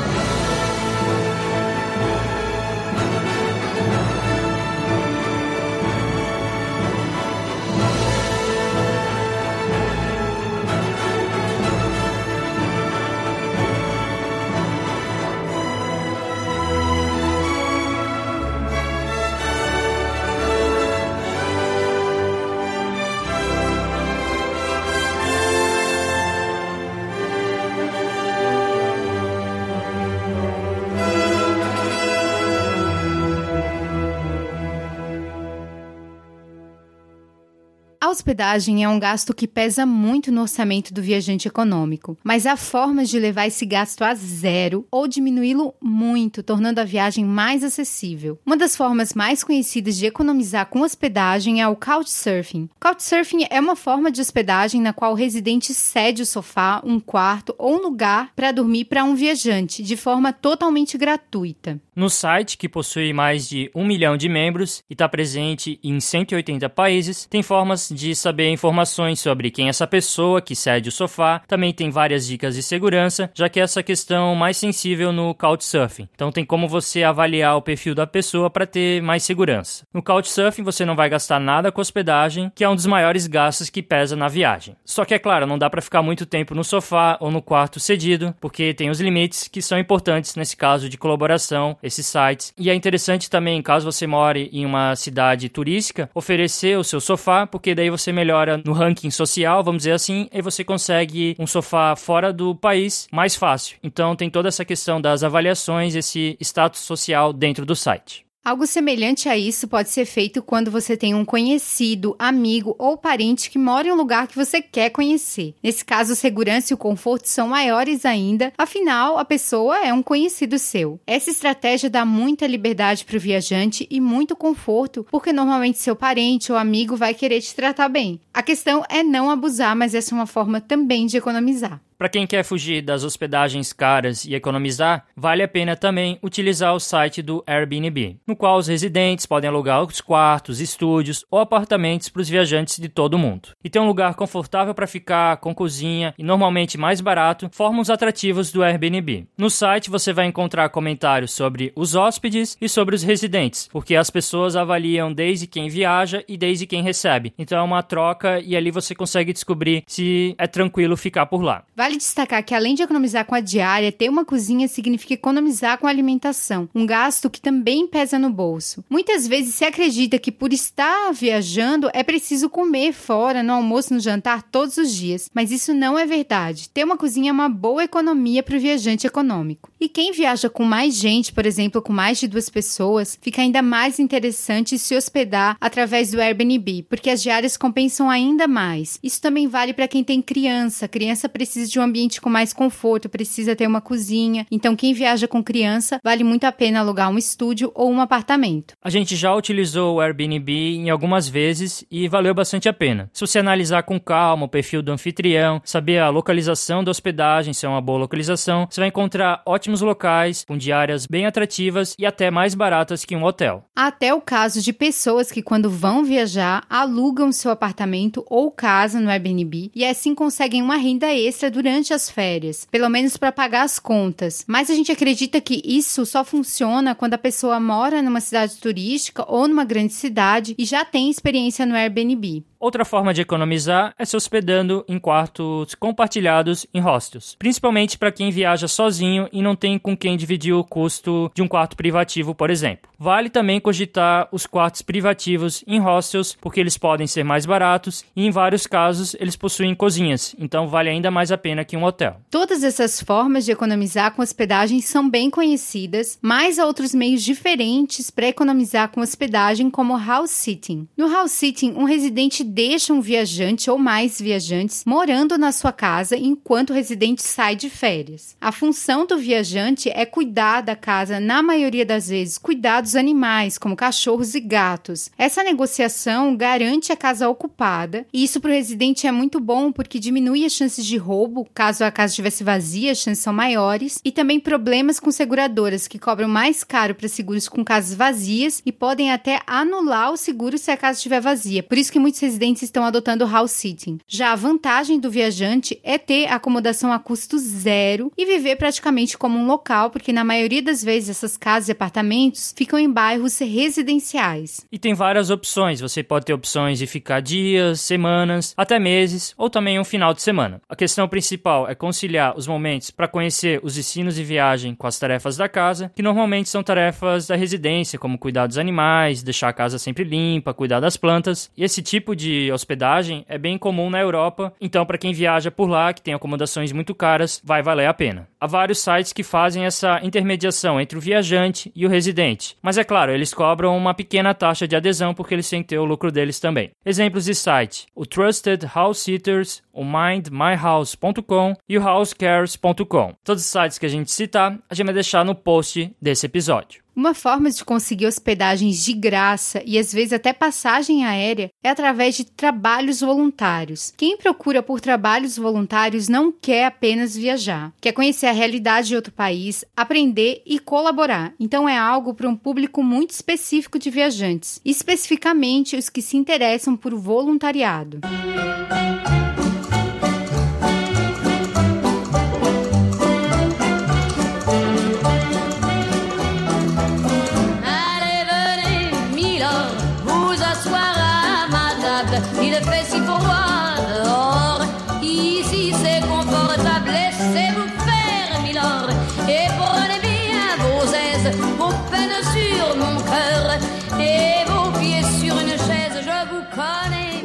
Hospedagem 38.24 38.82
é 38.82 38.88
um 38.88 38.98
gasto 38.98 39.34
que 39.34 39.46
pesa 39.46 39.84
muito 39.84 40.32
no 40.32 40.40
orçamento 40.40 40.94
do 40.94 41.02
viajante 41.02 41.46
econômico, 41.46 42.16
mas 42.24 42.46
há 42.46 42.56
formas 42.56 43.10
de 43.10 43.18
levar 43.18 43.46
esse 43.46 43.66
gasto 43.66 44.00
a 44.00 44.14
zero 44.14 44.86
ou 44.90 45.06
diminuí-lo 45.06 45.74
muito, 45.78 46.42
tornando 46.42 46.80
a 46.80 46.84
viagem 46.84 47.22
mais 47.22 47.62
acessível. 47.62 48.38
Uma 48.46 48.56
das 48.56 48.74
formas 48.74 49.12
mais 49.12 49.44
conhecidas 49.44 49.98
de 49.98 50.06
economizar 50.06 50.64
com 50.66 50.80
hospedagem 50.80 51.60
é 51.60 51.68
o 51.68 51.76
Couchsurfing. 51.76 52.70
Couchsurfing 52.80 53.46
é 53.50 53.60
uma 53.60 53.76
forma 53.76 54.10
de 54.10 54.22
hospedagem 54.22 54.80
na 54.80 54.94
qual 54.94 55.12
o 55.12 55.16
residente 55.16 55.74
cede 55.74 56.22
o 56.22 56.26
sofá, 56.26 56.80
um 56.82 56.98
quarto 56.98 57.54
ou 57.58 57.74
um 57.74 57.82
lugar 57.82 58.32
para 58.34 58.52
dormir 58.52 58.86
para 58.86 59.04
um 59.04 59.14
viajante, 59.14 59.82
de 59.82 59.98
forma 59.98 60.32
totalmente 60.32 60.96
gratuita. 60.96 61.78
No 61.94 62.08
site, 62.08 62.56
que 62.56 62.68
possui 62.68 63.12
mais 63.12 63.48
de 63.48 63.70
um 63.74 63.86
milhão 63.86 64.16
de 64.16 64.28
membros 64.28 64.82
e 64.88 64.94
está 64.94 65.08
presente 65.08 65.78
em 65.84 66.00
180 66.00 66.68
países, 66.70 67.26
tem 67.26 67.42
formas 67.42 67.88
de 67.88 68.13
saber 68.14 68.50
informações 68.50 69.20
sobre 69.20 69.50
quem 69.50 69.66
é 69.66 69.70
essa 69.70 69.86
pessoa 69.86 70.40
que 70.40 70.54
cede 70.54 70.88
o 70.88 70.92
sofá. 70.92 71.42
Também 71.48 71.72
tem 71.72 71.90
várias 71.90 72.26
dicas 72.26 72.54
de 72.54 72.62
segurança, 72.62 73.30
já 73.34 73.48
que 73.48 73.60
essa 73.60 73.82
questão 73.82 74.34
mais 74.34 74.56
sensível 74.56 75.12
no 75.12 75.34
Couchsurfing. 75.34 76.08
Então 76.14 76.30
tem 76.30 76.44
como 76.44 76.68
você 76.68 77.02
avaliar 77.02 77.56
o 77.56 77.62
perfil 77.62 77.94
da 77.94 78.06
pessoa 78.06 78.48
para 78.48 78.66
ter 78.66 79.02
mais 79.02 79.22
segurança. 79.22 79.86
No 79.92 80.02
Couchsurfing 80.02 80.62
você 80.62 80.84
não 80.84 80.96
vai 80.96 81.08
gastar 81.08 81.40
nada 81.40 81.72
com 81.72 81.80
hospedagem, 81.80 82.50
que 82.54 82.64
é 82.64 82.68
um 82.68 82.74
dos 82.74 82.86
maiores 82.86 83.26
gastos 83.26 83.70
que 83.70 83.82
pesa 83.82 84.16
na 84.16 84.28
viagem. 84.28 84.76
Só 84.84 85.04
que 85.04 85.14
é 85.14 85.18
claro, 85.18 85.46
não 85.46 85.58
dá 85.58 85.68
para 85.68 85.82
ficar 85.82 86.02
muito 86.02 86.26
tempo 86.26 86.54
no 86.54 86.64
sofá 86.64 87.16
ou 87.20 87.30
no 87.30 87.42
quarto 87.42 87.80
cedido, 87.80 88.34
porque 88.40 88.74
tem 88.74 88.90
os 88.90 89.00
limites 89.00 89.48
que 89.48 89.62
são 89.62 89.78
importantes 89.78 90.36
nesse 90.36 90.56
caso 90.56 90.88
de 90.88 90.98
colaboração 90.98 91.76
esses 91.82 92.06
sites. 92.06 92.52
E 92.58 92.70
é 92.70 92.74
interessante 92.74 93.30
também, 93.30 93.60
caso 93.62 93.90
você 93.90 94.06
more 94.06 94.48
em 94.52 94.64
uma 94.64 94.94
cidade 94.96 95.48
turística, 95.48 96.10
oferecer 96.14 96.78
o 96.78 96.84
seu 96.84 97.00
sofá, 97.00 97.46
porque 97.46 97.74
daí 97.74 97.90
você 97.90 98.03
melhora 98.12 98.60
no 98.64 98.72
ranking 98.72 99.10
social, 99.10 99.62
vamos 99.62 99.82
dizer 99.82 99.92
assim, 99.92 100.28
e 100.32 100.42
você 100.42 100.64
consegue 100.64 101.34
um 101.38 101.46
sofá 101.46 101.94
fora 101.96 102.32
do 102.32 102.54
país 102.54 103.06
mais 103.12 103.34
fácil. 103.34 103.76
Então 103.82 104.16
tem 104.16 104.30
toda 104.30 104.48
essa 104.48 104.64
questão 104.64 105.00
das 105.00 105.22
avaliações, 105.22 105.94
esse 105.94 106.36
status 106.40 106.80
social 106.80 107.32
dentro 107.32 107.64
do 107.64 107.74
site. 107.76 108.24
Algo 108.44 108.66
semelhante 108.66 109.26
a 109.26 109.38
isso 109.38 109.66
pode 109.66 109.88
ser 109.88 110.04
feito 110.04 110.42
quando 110.42 110.70
você 110.70 110.98
tem 110.98 111.14
um 111.14 111.24
conhecido, 111.24 112.14
amigo 112.18 112.76
ou 112.78 112.94
parente 112.94 113.48
que 113.48 113.56
mora 113.56 113.88
em 113.88 113.90
um 113.90 113.96
lugar 113.96 114.26
que 114.26 114.36
você 114.36 114.60
quer 114.60 114.90
conhecer. 114.90 115.54
Nesse 115.62 115.82
caso, 115.82 116.12
a 116.12 116.14
segurança 116.14 116.70
e 116.70 116.74
o 116.74 116.76
conforto 116.76 117.26
são 117.26 117.48
maiores 117.48 118.04
ainda, 118.04 118.52
afinal, 118.58 119.16
a 119.16 119.24
pessoa 119.24 119.78
é 119.78 119.90
um 119.94 120.02
conhecido 120.02 120.58
seu. 120.58 121.00
Essa 121.06 121.30
estratégia 121.30 121.88
dá 121.88 122.04
muita 122.04 122.46
liberdade 122.46 123.06
para 123.06 123.16
o 123.16 123.20
viajante 123.20 123.86
e 123.90 123.98
muito 123.98 124.36
conforto, 124.36 125.06
porque 125.10 125.32
normalmente 125.32 125.78
seu 125.78 125.96
parente 125.96 126.52
ou 126.52 126.58
amigo 126.58 126.96
vai 126.96 127.14
querer 127.14 127.40
te 127.40 127.54
tratar 127.54 127.88
bem. 127.88 128.20
A 128.34 128.42
questão 128.42 128.84
é 128.90 129.02
não 129.02 129.30
abusar, 129.30 129.74
mas 129.74 129.94
essa 129.94 130.14
é 130.14 130.16
uma 130.16 130.26
forma 130.26 130.60
também 130.60 131.06
de 131.06 131.16
economizar. 131.16 131.80
Para 131.96 132.08
quem 132.08 132.26
quer 132.26 132.42
fugir 132.42 132.82
das 132.82 133.04
hospedagens 133.04 133.72
caras 133.72 134.24
e 134.24 134.34
economizar, 134.34 135.06
vale 135.16 135.42
a 135.42 135.48
pena 135.48 135.76
também 135.76 136.18
utilizar 136.22 136.74
o 136.74 136.80
site 136.80 137.22
do 137.22 137.42
Airbnb, 137.46 138.18
no 138.26 138.34
qual 138.34 138.58
os 138.58 138.66
residentes 138.66 139.26
podem 139.26 139.48
alugar 139.48 139.82
os 139.82 140.00
quartos, 140.00 140.60
estúdios 140.60 141.24
ou 141.30 141.38
apartamentos 141.38 142.08
para 142.08 142.22
os 142.22 142.28
viajantes 142.28 142.78
de 142.78 142.88
todo 142.88 143.14
o 143.14 143.18
mundo. 143.18 143.50
E 143.62 143.70
ter 143.70 143.78
um 143.78 143.86
lugar 143.86 144.14
confortável 144.14 144.74
para 144.74 144.86
ficar, 144.86 145.36
com 145.38 145.54
cozinha 145.54 146.14
e 146.18 146.22
normalmente 146.22 146.76
mais 146.76 147.00
barato, 147.00 147.48
forma 147.52 147.80
os 147.80 147.90
atrativos 147.90 148.50
do 148.50 148.62
Airbnb. 148.62 149.26
No 149.38 149.48
site 149.48 149.90
você 149.90 150.12
vai 150.12 150.26
encontrar 150.26 150.68
comentários 150.70 151.32
sobre 151.32 151.72
os 151.76 151.94
hóspedes 151.94 152.56
e 152.60 152.68
sobre 152.68 152.94
os 152.94 153.02
residentes, 153.02 153.68
porque 153.72 153.96
as 153.96 154.10
pessoas 154.10 154.56
avaliam 154.56 155.12
desde 155.12 155.46
quem 155.46 155.68
viaja 155.68 156.24
e 156.28 156.36
desde 156.36 156.66
quem 156.66 156.82
recebe. 156.82 157.32
Então 157.38 157.58
é 157.58 157.62
uma 157.62 157.82
troca 157.82 158.40
e 158.40 158.56
ali 158.56 158.70
você 158.70 158.94
consegue 158.94 159.32
descobrir 159.32 159.84
se 159.86 160.34
é 160.38 160.46
tranquilo 160.46 160.96
ficar 160.96 161.26
por 161.26 161.42
lá. 161.42 161.64
Vale 161.84 161.98
destacar 161.98 162.42
que 162.42 162.54
além 162.54 162.74
de 162.74 162.82
economizar 162.82 163.26
com 163.26 163.34
a 163.34 163.40
diária, 163.40 163.92
ter 163.92 164.08
uma 164.08 164.24
cozinha 164.24 164.66
significa 164.66 165.12
economizar 165.12 165.76
com 165.76 165.86
a 165.86 165.90
alimentação, 165.90 166.66
um 166.74 166.86
gasto 166.86 167.28
que 167.28 167.38
também 167.38 167.86
pesa 167.86 168.18
no 168.18 168.30
bolso. 168.30 168.82
Muitas 168.88 169.28
vezes 169.28 169.54
se 169.54 169.66
acredita 169.66 170.18
que 170.18 170.32
por 170.32 170.54
estar 170.54 171.12
viajando 171.12 171.90
é 171.92 172.02
preciso 172.02 172.48
comer 172.48 172.94
fora, 172.94 173.42
no 173.42 173.52
almoço, 173.52 173.92
no 173.92 174.00
jantar, 174.00 174.42
todos 174.44 174.78
os 174.78 174.94
dias, 174.94 175.28
mas 175.34 175.50
isso 175.50 175.74
não 175.74 175.98
é 175.98 176.06
verdade. 176.06 176.70
Ter 176.70 176.84
uma 176.84 176.96
cozinha 176.96 177.28
é 177.28 177.32
uma 177.34 177.50
boa 177.50 177.84
economia 177.84 178.42
para 178.42 178.56
o 178.56 178.60
viajante 178.60 179.06
econômico. 179.06 179.70
E 179.78 179.86
quem 179.86 180.10
viaja 180.10 180.48
com 180.48 180.64
mais 180.64 180.94
gente, 180.94 181.34
por 181.34 181.44
exemplo, 181.44 181.82
com 181.82 181.92
mais 181.92 182.18
de 182.18 182.26
duas 182.26 182.48
pessoas, 182.48 183.18
fica 183.20 183.42
ainda 183.42 183.60
mais 183.60 183.98
interessante 183.98 184.78
se 184.78 184.96
hospedar 184.96 185.58
através 185.60 186.12
do 186.12 186.20
Airbnb, 186.22 186.86
porque 186.88 187.10
as 187.10 187.22
diárias 187.22 187.58
compensam 187.58 188.08
ainda 188.08 188.48
mais. 188.48 188.98
Isso 189.02 189.20
também 189.20 189.46
vale 189.46 189.74
para 189.74 189.86
quem 189.86 190.02
tem 190.02 190.22
criança. 190.22 190.86
A 190.86 190.88
criança 190.88 191.28
precisa 191.28 191.73
de 191.73 191.73
um 191.78 191.82
ambiente 191.82 192.20
com 192.20 192.28
mais 192.30 192.52
conforto, 192.52 193.08
precisa 193.08 193.56
ter 193.56 193.66
uma 193.66 193.80
cozinha. 193.80 194.46
Então, 194.50 194.76
quem 194.76 194.92
viaja 194.92 195.28
com 195.28 195.42
criança, 195.42 195.98
vale 196.02 196.24
muito 196.24 196.44
a 196.44 196.52
pena 196.52 196.80
alugar 196.80 197.10
um 197.10 197.18
estúdio 197.18 197.70
ou 197.74 197.90
um 197.90 198.00
apartamento. 198.00 198.74
A 198.82 198.90
gente 198.90 199.16
já 199.16 199.34
utilizou 199.34 199.96
o 199.96 200.00
Airbnb 200.00 200.52
em 200.52 200.90
algumas 200.90 201.28
vezes 201.28 201.84
e 201.90 202.08
valeu 202.08 202.34
bastante 202.34 202.68
a 202.68 202.72
pena. 202.72 203.10
Se 203.12 203.20
você 203.20 203.38
analisar 203.38 203.82
com 203.82 204.00
calma 204.00 204.46
o 204.46 204.48
perfil 204.48 204.82
do 204.82 204.92
anfitrião, 204.92 205.60
saber 205.64 205.98
a 205.98 206.08
localização 206.08 206.82
da 206.82 206.90
hospedagem, 206.90 207.52
se 207.52 207.66
é 207.66 207.68
uma 207.68 207.80
boa 207.80 207.98
localização, 207.98 208.66
você 208.68 208.80
vai 208.80 208.88
encontrar 208.88 209.42
ótimos 209.46 209.80
locais 209.80 210.44
com 210.46 210.56
diárias 210.56 211.06
bem 211.06 211.26
atrativas 211.26 211.94
e 211.98 212.06
até 212.06 212.30
mais 212.30 212.54
baratas 212.54 213.04
que 213.04 213.16
um 213.16 213.24
hotel. 213.24 213.64
Até 213.74 214.12
o 214.12 214.20
caso 214.20 214.62
de 214.62 214.72
pessoas 214.72 215.30
que, 215.30 215.42
quando 215.42 215.70
vão 215.70 216.04
viajar, 216.04 216.64
alugam 216.68 217.32
seu 217.32 217.50
apartamento 217.50 218.24
ou 218.28 218.50
casa 218.50 219.00
no 219.00 219.10
Airbnb 219.10 219.70
e 219.74 219.84
assim 219.84 220.14
conseguem 220.14 220.62
uma 220.62 220.76
renda 220.76 221.12
extra 221.14 221.50
durante 221.64 221.94
as 221.94 222.10
férias, 222.10 222.68
pelo 222.70 222.90
menos 222.90 223.16
para 223.16 223.32
pagar 223.32 223.62
as 223.62 223.78
contas. 223.78 224.44
Mas 224.46 224.68
a 224.68 224.74
gente 224.74 224.92
acredita 224.92 225.40
que 225.40 225.62
isso 225.64 226.04
só 226.04 226.22
funciona 226.22 226.94
quando 226.94 227.14
a 227.14 227.18
pessoa 227.18 227.58
mora 227.58 228.02
numa 228.02 228.20
cidade 228.20 228.56
turística 228.56 229.24
ou 229.26 229.48
numa 229.48 229.64
grande 229.64 229.94
cidade 229.94 230.54
e 230.58 230.64
já 230.66 230.84
tem 230.84 231.08
experiência 231.08 231.64
no 231.64 231.74
Airbnb. 231.74 232.44
Outra 232.64 232.82
forma 232.82 233.12
de 233.12 233.20
economizar 233.20 233.94
é 233.98 234.06
se 234.06 234.16
hospedando 234.16 234.86
em 234.88 234.98
quartos 234.98 235.74
compartilhados 235.74 236.66
em 236.72 236.80
hostels, 236.80 237.36
principalmente 237.38 237.98
para 237.98 238.10
quem 238.10 238.30
viaja 238.30 238.66
sozinho 238.66 239.28
e 239.30 239.42
não 239.42 239.54
tem 239.54 239.78
com 239.78 239.94
quem 239.94 240.16
dividir 240.16 240.54
o 240.54 240.64
custo 240.64 241.30
de 241.34 241.42
um 241.42 241.46
quarto 241.46 241.76
privativo, 241.76 242.34
por 242.34 242.48
exemplo. 242.48 242.88
Vale 242.98 243.28
também 243.28 243.60
cogitar 243.60 244.28
os 244.32 244.46
quartos 244.46 244.80
privativos 244.80 245.62
em 245.66 245.78
hostels, 245.78 246.34
porque 246.40 246.58
eles 246.58 246.78
podem 246.78 247.06
ser 247.06 247.22
mais 247.22 247.44
baratos 247.44 248.02
e, 248.16 248.24
em 248.24 248.30
vários 248.30 248.66
casos, 248.66 249.14
eles 249.20 249.36
possuem 249.36 249.74
cozinhas, 249.74 250.34
então 250.38 250.66
vale 250.66 250.88
ainda 250.88 251.10
mais 251.10 251.30
a 251.30 251.36
pena 251.36 251.53
que 251.62 251.76
um 251.76 251.84
hotel. 251.84 252.16
Todas 252.30 252.64
essas 252.64 253.02
formas 253.02 253.44
de 253.44 253.52
economizar 253.52 254.14
com 254.14 254.22
hospedagem 254.22 254.80
são 254.80 255.10
bem 255.10 255.28
conhecidas, 255.28 256.18
mas 256.22 256.58
há 256.58 256.64
outros 256.64 256.94
meios 256.94 257.22
diferentes 257.22 258.10
para 258.10 258.28
economizar 258.28 258.88
com 258.88 259.02
hospedagem, 259.02 259.68
como 259.68 259.98
house 259.98 260.30
sitting. 260.30 260.88
No 260.96 261.10
house 261.10 261.32
sitting, 261.32 261.74
um 261.74 261.84
residente 261.84 262.42
deixa 262.42 262.94
um 262.94 263.02
viajante 263.02 263.70
ou 263.70 263.78
mais 263.78 264.18
viajantes 264.18 264.84
morando 264.86 265.36
na 265.36 265.52
sua 265.52 265.72
casa 265.72 266.16
enquanto 266.16 266.70
o 266.70 266.72
residente 266.72 267.22
sai 267.22 267.56
de 267.56 267.68
férias. 267.68 268.36
A 268.40 268.50
função 268.52 269.04
do 269.06 269.18
viajante 269.18 269.90
é 269.90 270.06
cuidar 270.06 270.62
da 270.62 270.76
casa, 270.76 271.20
na 271.20 271.42
maioria 271.42 271.84
das 271.84 272.08
vezes, 272.08 272.38
cuidar 272.38 272.80
dos 272.80 272.96
animais, 272.96 273.58
como 273.58 273.76
cachorros 273.76 274.34
e 274.34 274.40
gatos. 274.40 275.10
Essa 275.18 275.42
negociação 275.42 276.36
garante 276.36 276.92
a 276.92 276.96
casa 276.96 277.28
ocupada, 277.28 278.06
e 278.12 278.22
isso 278.22 278.40
para 278.40 278.50
o 278.50 278.54
residente 278.54 279.06
é 279.06 279.12
muito 279.12 279.40
bom 279.40 279.72
porque 279.72 279.98
diminui 279.98 280.44
as 280.44 280.52
chances 280.52 280.86
de 280.86 280.96
roubo, 280.96 281.43
caso 281.52 281.84
a 281.84 281.90
casa 281.90 282.12
estivesse 282.12 282.44
vazia, 282.44 282.92
as 282.92 282.98
chances 282.98 283.22
são 283.22 283.32
maiores, 283.32 283.98
e 284.04 284.12
também 284.12 284.40
problemas 284.40 285.00
com 285.00 285.10
seguradoras 285.10 285.88
que 285.88 285.98
cobram 285.98 286.28
mais 286.28 286.62
caro 286.64 286.94
para 286.94 287.08
seguros 287.08 287.48
com 287.48 287.64
casas 287.64 287.94
vazias 287.94 288.62
e 288.64 288.72
podem 288.72 289.12
até 289.12 289.40
anular 289.46 290.12
o 290.12 290.16
seguro 290.16 290.58
se 290.58 290.70
a 290.70 290.76
casa 290.76 290.98
estiver 290.98 291.20
vazia. 291.20 291.62
Por 291.62 291.78
isso 291.78 291.92
que 291.92 291.98
muitos 291.98 292.20
residentes 292.20 292.62
estão 292.62 292.84
adotando 292.84 293.26
house 293.26 293.52
sitting. 293.52 293.98
Já 294.06 294.32
a 294.32 294.36
vantagem 294.36 294.98
do 294.98 295.10
viajante 295.10 295.78
é 295.82 295.98
ter 295.98 296.26
acomodação 296.26 296.92
a 296.92 296.98
custo 296.98 297.38
zero 297.38 298.12
e 298.16 298.24
viver 298.24 298.56
praticamente 298.56 299.16
como 299.16 299.38
um 299.38 299.46
local, 299.46 299.90
porque 299.90 300.12
na 300.12 300.24
maioria 300.24 300.62
das 300.62 300.82
vezes 300.82 301.10
essas 301.10 301.36
casas 301.36 301.68
e 301.68 301.72
apartamentos 301.72 302.54
ficam 302.56 302.78
em 302.78 302.90
bairros 302.90 303.38
residenciais. 303.38 304.66
E 304.70 304.78
tem 304.78 304.94
várias 304.94 305.30
opções. 305.30 305.80
Você 305.80 306.02
pode 306.02 306.26
ter 306.26 306.32
opções 306.32 306.78
de 306.78 306.86
ficar 306.86 307.20
dias, 307.20 307.80
semanas, 307.80 308.54
até 308.56 308.78
meses 308.78 309.34
ou 309.36 309.48
também 309.50 309.78
um 309.78 309.84
final 309.84 310.12
de 310.12 310.22
semana. 310.22 310.60
A 310.68 310.76
questão 310.76 311.08
principal 311.08 311.33
é 311.68 311.74
conciliar 311.74 312.36
os 312.36 312.46
momentos 312.46 312.90
para 312.90 313.08
conhecer 313.08 313.60
os 313.62 313.74
destinos 313.74 314.14
de 314.16 314.24
viagem 314.24 314.74
com 314.74 314.86
as 314.86 314.98
tarefas 314.98 315.36
da 315.36 315.48
casa, 315.48 315.90
que 315.94 316.02
normalmente 316.02 316.48
são 316.48 316.62
tarefas 316.62 317.26
da 317.26 317.36
residência, 317.36 317.98
como 317.98 318.18
cuidar 318.18 318.46
dos 318.46 318.58
animais, 318.58 319.22
deixar 319.22 319.48
a 319.48 319.52
casa 319.52 319.78
sempre 319.78 320.04
limpa, 320.04 320.54
cuidar 320.54 320.80
das 320.80 320.96
plantas. 320.96 321.50
E 321.56 321.64
esse 321.64 321.82
tipo 321.82 322.14
de 322.14 322.50
hospedagem 322.52 323.24
é 323.28 323.38
bem 323.38 323.58
comum 323.58 323.90
na 323.90 324.00
Europa, 324.00 324.52
então 324.60 324.86
para 324.86 324.98
quem 324.98 325.12
viaja 325.12 325.50
por 325.50 325.68
lá, 325.68 325.92
que 325.92 326.02
tem 326.02 326.14
acomodações 326.14 326.72
muito 326.72 326.94
caras, 326.94 327.40
vai 327.44 327.62
valer 327.62 327.86
a 327.86 327.94
pena. 327.94 328.28
Há 328.40 328.46
vários 328.46 328.78
sites 328.78 329.12
que 329.12 329.22
fazem 329.22 329.64
essa 329.64 330.00
intermediação 330.02 330.80
entre 330.80 330.98
o 330.98 331.00
viajante 331.00 331.72
e 331.74 331.86
o 331.86 331.88
residente, 331.88 332.56
mas 332.62 332.78
é 332.78 332.84
claro, 332.84 333.12
eles 333.12 333.32
cobram 333.32 333.76
uma 333.76 333.94
pequena 333.94 334.34
taxa 334.34 334.68
de 334.68 334.76
adesão 334.76 335.14
porque 335.14 335.34
eles 335.34 335.48
têm 335.48 335.62
que 335.62 335.68
ter 335.68 335.78
o 335.78 335.84
lucro 335.84 336.12
deles 336.12 336.38
também. 336.38 336.70
Exemplos 336.84 337.24
de 337.24 337.34
site: 337.34 337.86
o 337.94 338.06
Trusted 338.06 338.66
House 338.74 338.98
Sitters, 338.98 339.62
o 339.72 339.84
mindmyhouse.com 339.84 341.23
e 341.68 341.78
o 341.78 341.82
housecares.com. 341.82 343.14
Todos 343.22 343.42
os 343.42 343.50
sites 343.50 343.78
que 343.78 343.86
a 343.86 343.88
gente 343.88 344.10
citar, 344.10 344.58
a 344.68 344.74
gente 344.74 344.86
vai 344.86 344.94
deixar 344.94 345.24
no 345.24 345.34
post 345.34 345.94
desse 346.00 346.26
episódio. 346.26 346.84
Uma 346.96 347.12
forma 347.12 347.50
de 347.50 347.64
conseguir 347.64 348.06
hospedagens 348.06 348.84
de 348.84 348.92
graça 348.92 349.60
e 349.66 349.76
às 349.76 349.92
vezes 349.92 350.12
até 350.12 350.32
passagem 350.32 351.04
aérea 351.04 351.50
é 351.62 351.68
através 351.68 352.14
de 352.14 352.24
trabalhos 352.24 353.00
voluntários. 353.00 353.92
Quem 353.96 354.16
procura 354.16 354.62
por 354.62 354.80
trabalhos 354.80 355.36
voluntários 355.36 356.08
não 356.08 356.30
quer 356.30 356.66
apenas 356.66 357.16
viajar, 357.16 357.72
quer 357.80 357.92
conhecer 357.92 358.26
a 358.26 358.32
realidade 358.32 358.88
de 358.88 358.96
outro 358.96 359.12
país, 359.12 359.64
aprender 359.76 360.40
e 360.46 360.60
colaborar. 360.60 361.34
Então 361.40 361.68
é 361.68 361.76
algo 361.76 362.14
para 362.14 362.28
um 362.28 362.36
público 362.36 362.80
muito 362.80 363.10
específico 363.10 363.76
de 363.76 363.90
viajantes, 363.90 364.60
especificamente 364.64 365.76
os 365.76 365.88
que 365.88 366.00
se 366.00 366.16
interessam 366.16 366.76
por 366.76 366.94
voluntariado. 366.94 368.02
Música 368.04 369.33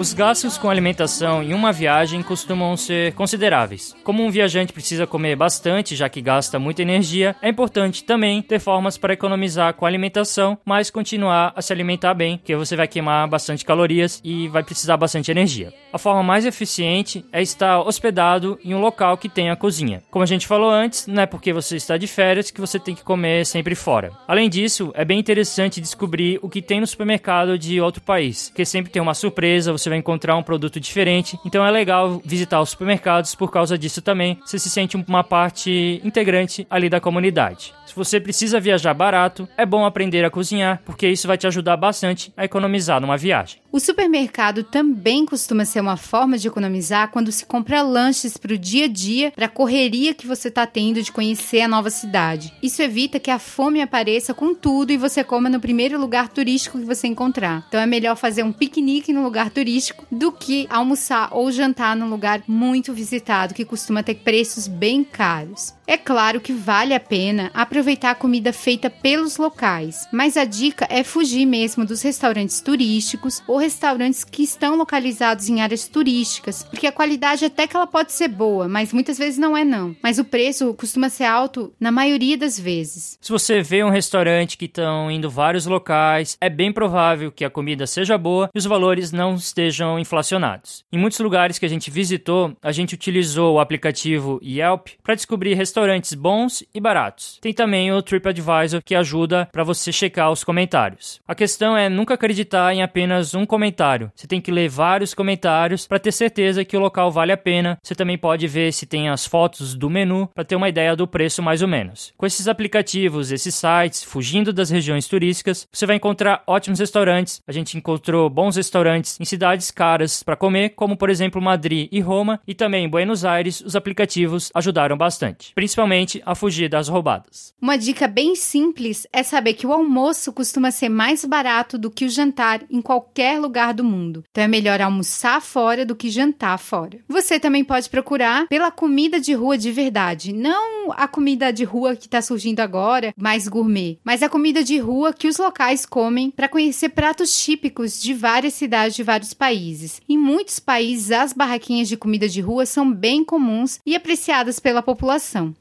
Os 0.09 0.13
gastos 0.15 0.57
com 0.57 0.71
alimentação 0.71 1.43
em 1.43 1.53
uma 1.53 1.71
viagem 1.71 2.23
costumam 2.23 2.75
ser 2.75 3.13
consideráveis. 3.13 3.95
Como 4.03 4.25
um 4.25 4.31
viajante 4.31 4.73
precisa 4.73 5.05
comer 5.05 5.35
bastante, 5.35 5.95
já 5.95 6.09
que 6.09 6.19
gasta 6.19 6.57
muita 6.57 6.81
energia, 6.81 7.35
é 7.43 7.49
importante 7.49 8.03
também 8.03 8.41
ter 8.41 8.57
formas 8.57 8.97
para 8.97 9.13
economizar 9.13 9.75
com 9.75 9.85
a 9.85 9.87
alimentação, 9.87 10.57
mas 10.65 10.89
continuar 10.89 11.53
a 11.55 11.61
se 11.61 11.71
alimentar 11.71 12.15
bem, 12.15 12.39
porque 12.39 12.55
você 12.55 12.75
vai 12.75 12.87
queimar 12.87 13.27
bastante 13.27 13.63
calorias 13.63 14.19
e 14.23 14.47
vai 14.47 14.63
precisar 14.63 14.97
bastante 14.97 15.29
energia. 15.29 15.71
A 15.93 15.99
forma 15.99 16.23
mais 16.23 16.43
eficiente 16.43 17.23
é 17.31 17.39
estar 17.43 17.79
hospedado 17.79 18.59
em 18.65 18.73
um 18.73 18.81
local 18.81 19.15
que 19.15 19.29
tenha 19.29 19.55
cozinha. 19.55 20.01
Como 20.09 20.23
a 20.23 20.27
gente 20.27 20.47
falou 20.47 20.71
antes, 20.71 21.05
não 21.05 21.21
é 21.21 21.27
porque 21.27 21.53
você 21.53 21.75
está 21.75 21.97
de 21.97 22.07
férias 22.07 22.49
que 22.49 22.59
você 22.59 22.79
tem 22.79 22.95
que 22.95 23.03
comer 23.03 23.45
sempre 23.45 23.75
fora. 23.75 24.11
Além 24.27 24.49
disso, 24.49 24.91
é 24.95 25.05
bem 25.05 25.19
interessante 25.19 25.79
descobrir 25.79 26.39
o 26.41 26.49
que 26.49 26.63
tem 26.63 26.79
no 26.79 26.87
supermercado 26.87 27.59
de 27.59 27.79
outro 27.79 28.01
país, 28.01 28.49
porque 28.49 28.65
sempre 28.65 28.91
tem 28.91 28.99
uma 28.99 29.13
surpresa, 29.13 29.71
você 29.71 29.87
vai 29.87 29.98
encontrar 29.99 30.35
um 30.35 30.43
produto 30.43 30.79
diferente. 30.79 31.39
Então 31.45 31.65
é 31.65 31.69
legal 31.69 32.21
visitar 32.25 32.59
os 32.61 32.71
supermercados 32.71 33.35
por 33.35 33.51
causa 33.51 33.77
disso 33.77 34.01
também. 34.01 34.39
Você 34.45 34.57
se 34.57 34.69
sente 34.69 34.97
uma 34.97 35.23
parte 35.23 36.01
integrante 36.03 36.65
ali 36.69 36.89
da 36.89 36.99
comunidade. 36.99 37.73
Se 37.85 37.95
você 37.95 38.19
precisa 38.19 38.59
viajar 38.59 38.93
barato, 38.93 39.47
é 39.57 39.65
bom 39.65 39.83
aprender 39.83 40.23
a 40.23 40.29
cozinhar, 40.29 40.81
porque 40.85 41.07
isso 41.07 41.27
vai 41.27 41.37
te 41.37 41.47
ajudar 41.47 41.75
bastante 41.75 42.31
a 42.37 42.45
economizar 42.45 43.01
numa 43.01 43.17
viagem. 43.17 43.59
O 43.71 43.79
supermercado 43.79 44.63
também 44.63 45.27
costuma 45.27 45.63
ser 45.63 45.79
uma 45.79 45.95
forma 45.95 46.39
de 46.39 46.47
economizar 46.47 47.11
quando 47.11 47.31
se 47.31 47.45
compra 47.45 47.83
lanches 47.83 48.35
para 48.35 48.53
o 48.53 48.57
dia 48.57 48.85
a 48.85 48.87
dia, 48.87 49.31
para 49.31 49.45
a 49.45 49.49
correria 49.49 50.15
que 50.15 50.25
você 50.25 50.47
está 50.47 50.65
tendo 50.65 51.03
de 51.03 51.11
conhecer 51.11 51.61
a 51.61 51.67
nova 51.67 51.91
cidade. 51.91 52.51
Isso 52.63 52.81
evita 52.81 53.19
que 53.19 53.29
a 53.29 53.37
fome 53.37 53.79
apareça 53.79 54.33
com 54.33 54.55
tudo 54.55 54.91
e 54.91 54.97
você 54.97 55.23
coma 55.23 55.49
no 55.49 55.59
primeiro 55.59 55.99
lugar 55.99 56.29
turístico 56.29 56.79
que 56.79 56.85
você 56.85 57.05
encontrar. 57.05 57.63
Então 57.67 57.79
é 57.79 57.85
melhor 57.85 58.15
fazer 58.15 58.41
um 58.41 58.51
piquenique 58.51 59.13
no 59.13 59.21
lugar 59.21 59.51
turístico 59.51 60.03
do 60.11 60.31
que 60.31 60.65
almoçar 60.67 61.29
ou 61.31 61.51
jantar 61.51 61.95
num 61.95 62.09
lugar 62.09 62.41
muito 62.47 62.91
visitado 62.91 63.53
que 63.53 63.63
costuma 63.63 64.01
ter 64.01 64.15
preços 64.15 64.67
bem 64.67 65.03
caros. 65.03 65.75
É 65.89 65.97
claro 65.97 66.39
que 66.39 66.53
vale 66.53 66.93
a 66.93 66.99
pena 66.99 67.49
aproveitar 67.51 68.11
a 68.11 68.15
comida 68.15 68.53
feita 68.53 68.91
pelos 68.91 69.37
locais, 69.37 70.07
mas 70.13 70.37
a 70.37 70.45
dica 70.45 70.85
é 70.87 71.03
fugir 71.03 71.47
mesmo 71.47 71.83
dos 71.83 72.03
restaurantes 72.03 72.61
turísticos 72.61 73.41
ou 73.47 73.57
restaurantes 73.57 74.23
que 74.23 74.43
estão 74.43 74.75
localizados 74.75 75.49
em 75.49 75.61
áreas 75.61 75.87
turísticas, 75.87 76.61
porque 76.61 76.85
a 76.85 76.91
qualidade 76.91 77.43
até 77.43 77.65
que 77.65 77.75
ela 77.75 77.87
pode 77.87 78.11
ser 78.11 78.27
boa, 78.27 78.67
mas 78.67 78.93
muitas 78.93 79.17
vezes 79.17 79.39
não 79.39 79.57
é 79.57 79.65
não. 79.65 79.95
Mas 79.99 80.19
o 80.19 80.23
preço 80.23 80.75
costuma 80.75 81.09
ser 81.09 81.23
alto 81.23 81.73
na 81.79 81.91
maioria 81.91 82.37
das 82.37 82.59
vezes. 82.59 83.17
Se 83.19 83.31
você 83.31 83.59
vê 83.63 83.83
um 83.83 83.89
restaurante 83.89 84.59
que 84.59 84.65
estão 84.65 85.09
indo 85.09 85.27
vários 85.27 85.65
locais, 85.65 86.37
é 86.39 86.51
bem 86.51 86.71
provável 86.71 87.31
que 87.31 87.43
a 87.43 87.49
comida 87.49 87.87
seja 87.87 88.15
boa 88.15 88.47
e 88.53 88.59
os 88.59 88.65
valores 88.65 89.11
não 89.11 89.33
estejam 89.33 89.97
inflacionados. 89.97 90.85
Em 90.93 90.99
muitos 90.99 91.19
lugares 91.19 91.57
que 91.57 91.65
a 91.65 91.69
gente 91.69 91.89
visitou, 91.89 92.55
a 92.61 92.71
gente 92.71 92.93
utilizou 92.93 93.55
o 93.55 93.59
aplicativo 93.59 94.39
Yelp 94.43 94.89
para 95.01 95.15
descobrir 95.15 95.55
restaurantes 95.55 95.78
bons 96.15 96.63
e 96.73 96.79
baratos. 96.79 97.37
Tem 97.41 97.53
também 97.53 97.91
o 97.91 98.01
TripAdvisor 98.01 98.81
que 98.83 98.95
ajuda 98.95 99.47
para 99.51 99.63
você 99.63 99.91
checar 99.91 100.31
os 100.31 100.43
comentários. 100.43 101.19
A 101.27 101.35
questão 101.35 101.75
é 101.75 101.89
nunca 101.89 102.13
acreditar 102.13 102.73
em 102.73 102.81
apenas 102.81 103.33
um 103.33 103.45
comentário. 103.45 104.11
Você 104.15 104.27
tem 104.27 104.41
que 104.41 104.51
ler 104.51 104.69
vários 104.69 105.13
comentários 105.13 105.87
para 105.87 105.99
ter 105.99 106.11
certeza 106.11 106.65
que 106.65 106.77
o 106.77 106.79
local 106.79 107.11
vale 107.11 107.31
a 107.31 107.37
pena. 107.37 107.77
Você 107.81 107.95
também 107.95 108.17
pode 108.17 108.47
ver 108.47 108.71
se 108.73 108.85
tem 108.85 109.09
as 109.09 109.25
fotos 109.25 109.75
do 109.75 109.89
menu 109.89 110.29
para 110.33 110.43
ter 110.43 110.55
uma 110.55 110.69
ideia 110.69 110.95
do 110.95 111.07
preço 111.07 111.41
mais 111.41 111.61
ou 111.61 111.67
menos. 111.67 112.13
Com 112.17 112.25
esses 112.25 112.47
aplicativos, 112.47 113.31
esses 113.31 113.55
sites, 113.55 114.03
fugindo 114.03 114.53
das 114.53 114.69
regiões 114.69 115.07
turísticas, 115.07 115.67
você 115.71 115.85
vai 115.85 115.95
encontrar 115.95 116.43
ótimos 116.47 116.79
restaurantes. 116.79 117.41
A 117.47 117.51
gente 117.51 117.77
encontrou 117.77 118.29
bons 118.29 118.55
restaurantes 118.55 119.19
em 119.19 119.25
cidades 119.25 119.71
caras 119.71 120.23
para 120.23 120.35
comer, 120.35 120.69
como 120.69 120.97
por 120.97 121.09
exemplo 121.09 121.41
Madrid 121.41 121.87
e 121.91 121.99
Roma, 121.99 122.39
e 122.47 122.53
também 122.53 122.85
em 122.85 122.89
Buenos 122.89 123.25
Aires, 123.25 123.61
os 123.61 123.75
aplicativos 123.75 124.51
ajudaram 124.53 124.97
bastante, 124.97 125.51
principalmente 125.69 126.19
a 126.25 126.33
fugir 126.33 126.67
das 126.67 126.87
roubadas. 126.87 127.53
Uma 127.61 127.77
dica 127.77 128.07
bem 128.07 128.33
simples 128.33 129.05
é 129.13 129.21
saber 129.21 129.53
que 129.53 129.67
o 129.67 129.71
almoço 129.71 130.33
costuma 130.33 130.71
ser 130.71 130.89
mais 130.89 131.23
barato 131.23 131.77
do 131.77 131.91
que 131.91 132.05
o 132.05 132.09
jantar 132.09 132.63
em 132.71 132.81
qualquer 132.81 133.39
lugar 133.39 133.71
do 133.71 133.83
mundo. 133.83 134.23
Então 134.31 134.43
é 134.43 134.47
melhor 134.47 134.81
almoçar 134.81 135.39
fora 135.39 135.85
do 135.85 135.95
que 135.95 136.09
jantar 136.09 136.57
fora. 136.57 136.97
Você 137.07 137.39
também 137.39 137.63
pode 137.63 137.87
procurar 137.87 138.47
pela 138.47 138.71
comida 138.71 139.19
de 139.19 139.33
rua 139.33 139.59
de 139.59 139.71
verdade, 139.71 140.33
não 140.33 140.91
a 140.91 141.07
comida 141.07 141.53
de 141.53 141.63
rua 141.63 141.95
que 141.95 142.07
está 142.07 142.19
surgindo 142.19 142.61
agora, 142.61 143.13
mais 143.15 143.47
gourmet, 143.47 143.99
mas 144.03 144.23
a 144.23 144.29
comida 144.29 144.63
de 144.63 144.79
rua 144.79 145.13
que 145.13 145.27
os 145.27 145.37
locais 145.37 145.85
comem 145.85 146.31
para 146.31 146.49
conhecer 146.49 146.89
pratos 146.89 147.37
típicos 147.39 148.01
de 148.01 148.11
várias 148.15 148.55
cidades 148.55 148.95
de 148.95 149.03
vários 149.03 149.35
países. 149.35 150.01
Em 150.09 150.17
muitos 150.17 150.59
países, 150.59 151.11
as 151.11 151.31
barraquinhas 151.31 151.87
de 151.87 151.95
comida 151.95 152.27
de 152.27 152.41
rua 152.41 152.65
são 152.65 152.91
bem 152.91 153.23
comuns 153.23 153.79
e 153.85 153.95
apreciadas 153.95 154.59
pela 154.59 154.81
população. 154.81 155.53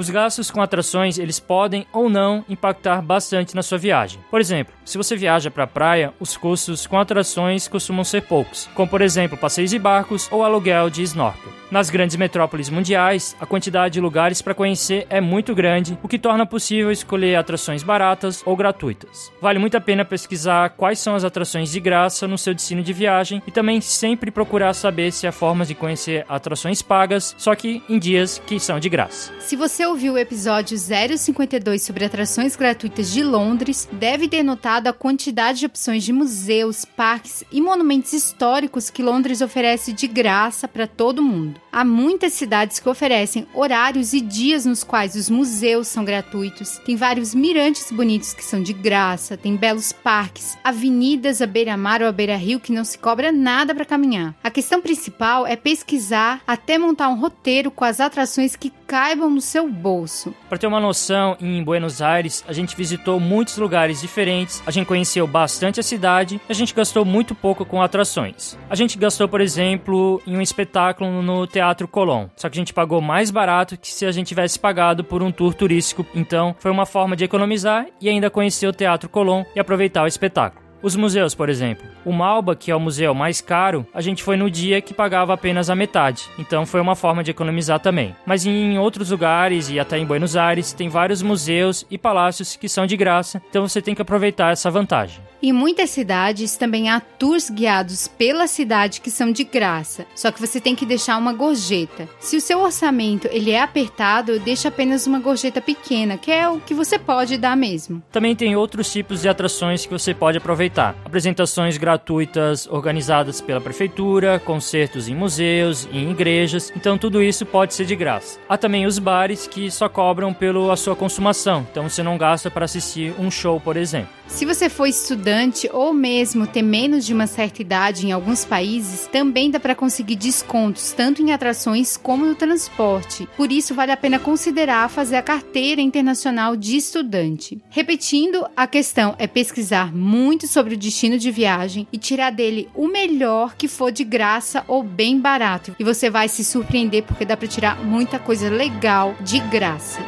Os 0.00 0.08
gastos 0.08 0.50
com 0.50 0.62
atrações, 0.62 1.18
eles 1.18 1.38
podem 1.38 1.86
ou 1.92 2.08
não 2.08 2.42
impactar 2.48 3.02
bastante 3.02 3.54
na 3.54 3.62
sua 3.62 3.76
viagem. 3.76 4.18
Por 4.30 4.40
exemplo, 4.40 4.72
se 4.82 4.96
você 4.96 5.14
viaja 5.14 5.50
para 5.50 5.64
a 5.64 5.66
praia, 5.66 6.14
os 6.18 6.38
custos 6.38 6.86
com 6.86 6.98
atrações 6.98 7.68
costumam 7.68 8.02
ser 8.02 8.22
poucos, 8.22 8.66
como 8.74 8.88
por 8.88 9.02
exemplo 9.02 9.36
passeios 9.36 9.68
de 9.68 9.78
barcos 9.78 10.26
ou 10.32 10.42
aluguel 10.42 10.88
de 10.88 11.02
snorkel. 11.02 11.52
Nas 11.70 11.88
grandes 11.88 12.16
metrópoles 12.16 12.68
mundiais, 12.68 13.36
a 13.40 13.46
quantidade 13.46 13.94
de 13.94 14.00
lugares 14.00 14.42
para 14.42 14.54
conhecer 14.54 15.06
é 15.08 15.20
muito 15.20 15.54
grande, 15.54 15.96
o 16.02 16.08
que 16.08 16.18
torna 16.18 16.44
possível 16.44 16.90
escolher 16.90 17.36
atrações 17.36 17.84
baratas 17.84 18.42
ou 18.44 18.56
gratuitas. 18.56 19.30
Vale 19.40 19.60
muito 19.60 19.76
a 19.76 19.80
pena 19.80 20.04
pesquisar 20.04 20.70
quais 20.70 20.98
são 20.98 21.14
as 21.14 21.22
atrações 21.22 21.70
de 21.70 21.78
graça 21.78 22.26
no 22.26 22.36
seu 22.36 22.54
destino 22.54 22.82
de 22.82 22.92
viagem 22.92 23.40
e 23.46 23.52
também 23.52 23.80
sempre 23.80 24.32
procurar 24.32 24.72
saber 24.72 25.12
se 25.12 25.28
há 25.28 25.32
formas 25.32 25.68
de 25.68 25.76
conhecer 25.76 26.24
atrações 26.28 26.82
pagas, 26.82 27.36
só 27.38 27.54
que 27.54 27.82
em 27.88 28.00
dias 28.00 28.42
que 28.44 28.58
são 28.58 28.80
de 28.80 28.88
graça. 28.88 29.32
Se 29.38 29.54
você 29.54 29.89
ouviu 29.90 30.12
o 30.12 30.18
episódio 30.18 30.78
052 30.78 31.82
sobre 31.82 32.04
atrações 32.04 32.54
gratuitas 32.54 33.10
de 33.12 33.24
Londres, 33.24 33.88
deve 33.90 34.28
ter 34.28 34.44
notado 34.44 34.86
a 34.86 34.92
quantidade 34.92 35.58
de 35.58 35.66
opções 35.66 36.04
de 36.04 36.12
museus, 36.12 36.84
parques 36.84 37.42
e 37.50 37.60
monumentos 37.60 38.12
históricos 38.12 38.88
que 38.88 39.02
Londres 39.02 39.40
oferece 39.40 39.92
de 39.92 40.06
graça 40.06 40.68
para 40.68 40.86
todo 40.86 41.22
mundo. 41.22 41.60
Há 41.72 41.84
muitas 41.84 42.34
cidades 42.34 42.78
que 42.78 42.88
oferecem 42.88 43.48
horários 43.52 44.12
e 44.12 44.20
dias 44.20 44.64
nos 44.64 44.84
quais 44.84 45.16
os 45.16 45.28
museus 45.28 45.88
são 45.88 46.04
gratuitos. 46.04 46.78
Tem 46.86 46.94
vários 46.94 47.34
mirantes 47.34 47.90
bonitos 47.90 48.32
que 48.32 48.44
são 48.44 48.62
de 48.62 48.72
graça, 48.72 49.36
tem 49.36 49.56
belos 49.56 49.92
parques, 49.92 50.56
avenidas 50.62 51.42
à 51.42 51.46
beira-mar 51.46 52.00
ou 52.00 52.06
à 52.08 52.12
beira-rio 52.12 52.60
que 52.60 52.72
não 52.72 52.84
se 52.84 52.96
cobra 52.96 53.32
nada 53.32 53.74
para 53.74 53.84
caminhar. 53.84 54.36
A 54.42 54.50
questão 54.50 54.80
principal 54.80 55.46
é 55.46 55.56
pesquisar 55.56 56.40
até 56.46 56.78
montar 56.78 57.08
um 57.08 57.18
roteiro 57.18 57.72
com 57.72 57.84
as 57.84 57.98
atrações 57.98 58.54
que 58.54 58.72
caibam 58.86 59.30
no 59.30 59.40
seu 59.40 59.68
bolso. 59.80 60.34
Para 60.48 60.58
ter 60.58 60.66
uma 60.66 60.78
noção, 60.78 61.36
em 61.40 61.62
Buenos 61.64 62.02
Aires, 62.02 62.44
a 62.46 62.52
gente 62.52 62.76
visitou 62.76 63.18
muitos 63.18 63.56
lugares 63.56 64.00
diferentes, 64.00 64.62
a 64.66 64.70
gente 64.70 64.86
conheceu 64.86 65.26
bastante 65.26 65.80
a 65.80 65.82
cidade, 65.82 66.40
a 66.48 66.52
gente 66.52 66.74
gastou 66.74 67.04
muito 67.04 67.34
pouco 67.34 67.64
com 67.64 67.80
atrações. 67.80 68.58
A 68.68 68.74
gente 68.74 68.98
gastou, 68.98 69.28
por 69.28 69.40
exemplo, 69.40 70.20
em 70.26 70.36
um 70.36 70.42
espetáculo 70.42 71.22
no 71.22 71.46
Teatro 71.46 71.88
Colón, 71.88 72.28
só 72.36 72.48
que 72.48 72.58
a 72.58 72.60
gente 72.60 72.74
pagou 72.74 73.00
mais 73.00 73.30
barato 73.30 73.76
que 73.76 73.92
se 73.92 74.04
a 74.04 74.12
gente 74.12 74.28
tivesse 74.28 74.58
pagado 74.58 75.02
por 75.02 75.22
um 75.22 75.32
tour 75.32 75.54
turístico, 75.54 76.06
então 76.14 76.54
foi 76.58 76.70
uma 76.70 76.86
forma 76.86 77.16
de 77.16 77.24
economizar 77.24 77.86
e 78.00 78.08
ainda 78.08 78.30
conhecer 78.30 78.66
o 78.66 78.72
Teatro 78.72 79.08
Colón 79.08 79.44
e 79.54 79.60
aproveitar 79.60 80.04
o 80.04 80.06
espetáculo. 80.06 80.59
Os 80.82 80.96
museus, 80.96 81.34
por 81.34 81.50
exemplo. 81.50 81.86
O 82.04 82.12
Malba, 82.12 82.56
que 82.56 82.70
é 82.70 82.76
o 82.76 82.80
museu 82.80 83.14
mais 83.14 83.42
caro, 83.42 83.86
a 83.92 84.00
gente 84.00 84.22
foi 84.22 84.36
no 84.36 84.50
dia 84.50 84.80
que 84.80 84.94
pagava 84.94 85.34
apenas 85.34 85.68
a 85.68 85.74
metade, 85.74 86.24
então 86.38 86.64
foi 86.64 86.80
uma 86.80 86.96
forma 86.96 87.22
de 87.22 87.30
economizar 87.30 87.78
também. 87.80 88.16
Mas 88.24 88.46
em 88.46 88.78
outros 88.78 89.10
lugares 89.10 89.68
e 89.68 89.78
até 89.78 89.98
em 89.98 90.06
Buenos 90.06 90.36
Aires, 90.36 90.72
tem 90.72 90.88
vários 90.88 91.20
museus 91.20 91.84
e 91.90 91.98
palácios 91.98 92.56
que 92.56 92.68
são 92.68 92.86
de 92.86 92.96
graça, 92.96 93.42
então 93.50 93.68
você 93.68 93.82
tem 93.82 93.94
que 93.94 94.00
aproveitar 94.00 94.52
essa 94.52 94.70
vantagem. 94.70 95.20
Em 95.42 95.52
muitas 95.52 95.90
cidades 95.90 96.56
também 96.56 96.90
há 96.90 97.00
tours 97.00 97.48
guiados 97.48 98.06
pela 98.08 98.46
cidade 98.46 99.00
que 99.00 99.10
são 99.10 99.32
de 99.32 99.44
graça, 99.44 100.06
só 100.14 100.30
que 100.30 100.40
você 100.40 100.60
tem 100.60 100.74
que 100.74 100.84
deixar 100.86 101.16
uma 101.16 101.32
gorjeta. 101.32 102.08
Se 102.18 102.36
o 102.36 102.40
seu 102.40 102.60
orçamento 102.60 103.28
ele 103.30 103.50
é 103.50 103.60
apertado, 103.60 104.38
deixa 104.38 104.68
apenas 104.68 105.06
uma 105.06 105.18
gorjeta 105.18 105.60
pequena, 105.60 106.18
que 106.18 106.30
é 106.30 106.48
o 106.48 106.60
que 106.60 106.74
você 106.74 106.98
pode 106.98 107.38
dar 107.38 107.56
mesmo. 107.56 108.02
Também 108.12 108.36
tem 108.36 108.54
outros 108.54 108.92
tipos 108.92 109.22
de 109.22 109.28
atrações 109.28 109.84
que 109.84 109.92
você 109.92 110.14
pode 110.14 110.38
aproveitar. 110.38 110.69
Apresentações 111.04 111.76
gratuitas 111.76 112.66
organizadas 112.66 113.40
pela 113.40 113.60
prefeitura, 113.60 114.38
concertos 114.38 115.08
em 115.08 115.14
museus, 115.14 115.88
em 115.92 116.10
igrejas, 116.10 116.72
então 116.76 116.96
tudo 116.96 117.22
isso 117.22 117.44
pode 117.44 117.74
ser 117.74 117.84
de 117.84 117.96
graça. 117.96 118.38
Há 118.48 118.56
também 118.56 118.86
os 118.86 118.98
bares 118.98 119.46
que 119.46 119.70
só 119.70 119.88
cobram 119.88 120.32
pela 120.32 120.76
sua 120.76 120.94
consumação, 120.94 121.66
então 121.70 121.88
você 121.88 122.02
não 122.02 122.16
gasta 122.16 122.50
para 122.50 122.64
assistir 122.64 123.12
um 123.18 123.30
show, 123.30 123.60
por 123.60 123.76
exemplo. 123.76 124.08
Se 124.28 124.46
você 124.46 124.68
for 124.68 124.86
estudante 124.86 125.68
ou 125.72 125.92
mesmo 125.92 126.46
ter 126.46 126.62
menos 126.62 127.04
de 127.04 127.12
uma 127.12 127.26
certa 127.26 127.60
idade 127.60 128.06
em 128.06 128.12
alguns 128.12 128.44
países, 128.44 129.08
também 129.08 129.50
dá 129.50 129.58
para 129.58 129.74
conseguir 129.74 130.14
descontos 130.14 130.92
tanto 130.92 131.20
em 131.20 131.32
atrações 131.32 131.96
como 131.96 132.24
no 132.24 132.36
transporte. 132.36 133.28
Por 133.36 133.50
isso, 133.50 133.74
vale 133.74 133.90
a 133.90 133.96
pena 133.96 134.20
considerar 134.20 134.88
fazer 134.88 135.16
a 135.16 135.22
carteira 135.22 135.80
internacional 135.80 136.54
de 136.54 136.76
estudante. 136.76 137.60
Repetindo, 137.70 138.46
a 138.56 138.68
questão 138.68 139.16
é 139.18 139.26
pesquisar 139.26 139.92
muito 139.92 140.46
sobre 140.46 140.59
o 140.68 140.76
destino 140.76 141.18
de 141.18 141.30
viagem 141.30 141.86
e 141.92 141.98
tirar 141.98 142.30
dele 142.30 142.68
o 142.74 142.88
melhor 142.88 143.54
que 143.56 143.68
for 143.68 143.90
de 143.90 144.04
graça 144.04 144.64
ou 144.68 144.82
bem 144.82 145.20
barato. 145.20 145.74
E 145.78 145.84
você 145.84 146.10
vai 146.10 146.28
se 146.28 146.44
surpreender 146.44 147.02
porque 147.02 147.24
dá 147.24 147.36
para 147.36 147.48
tirar 147.48 147.82
muita 147.84 148.18
coisa 148.18 148.48
legal 148.48 149.14
de 149.20 149.38
graça. 149.40 150.00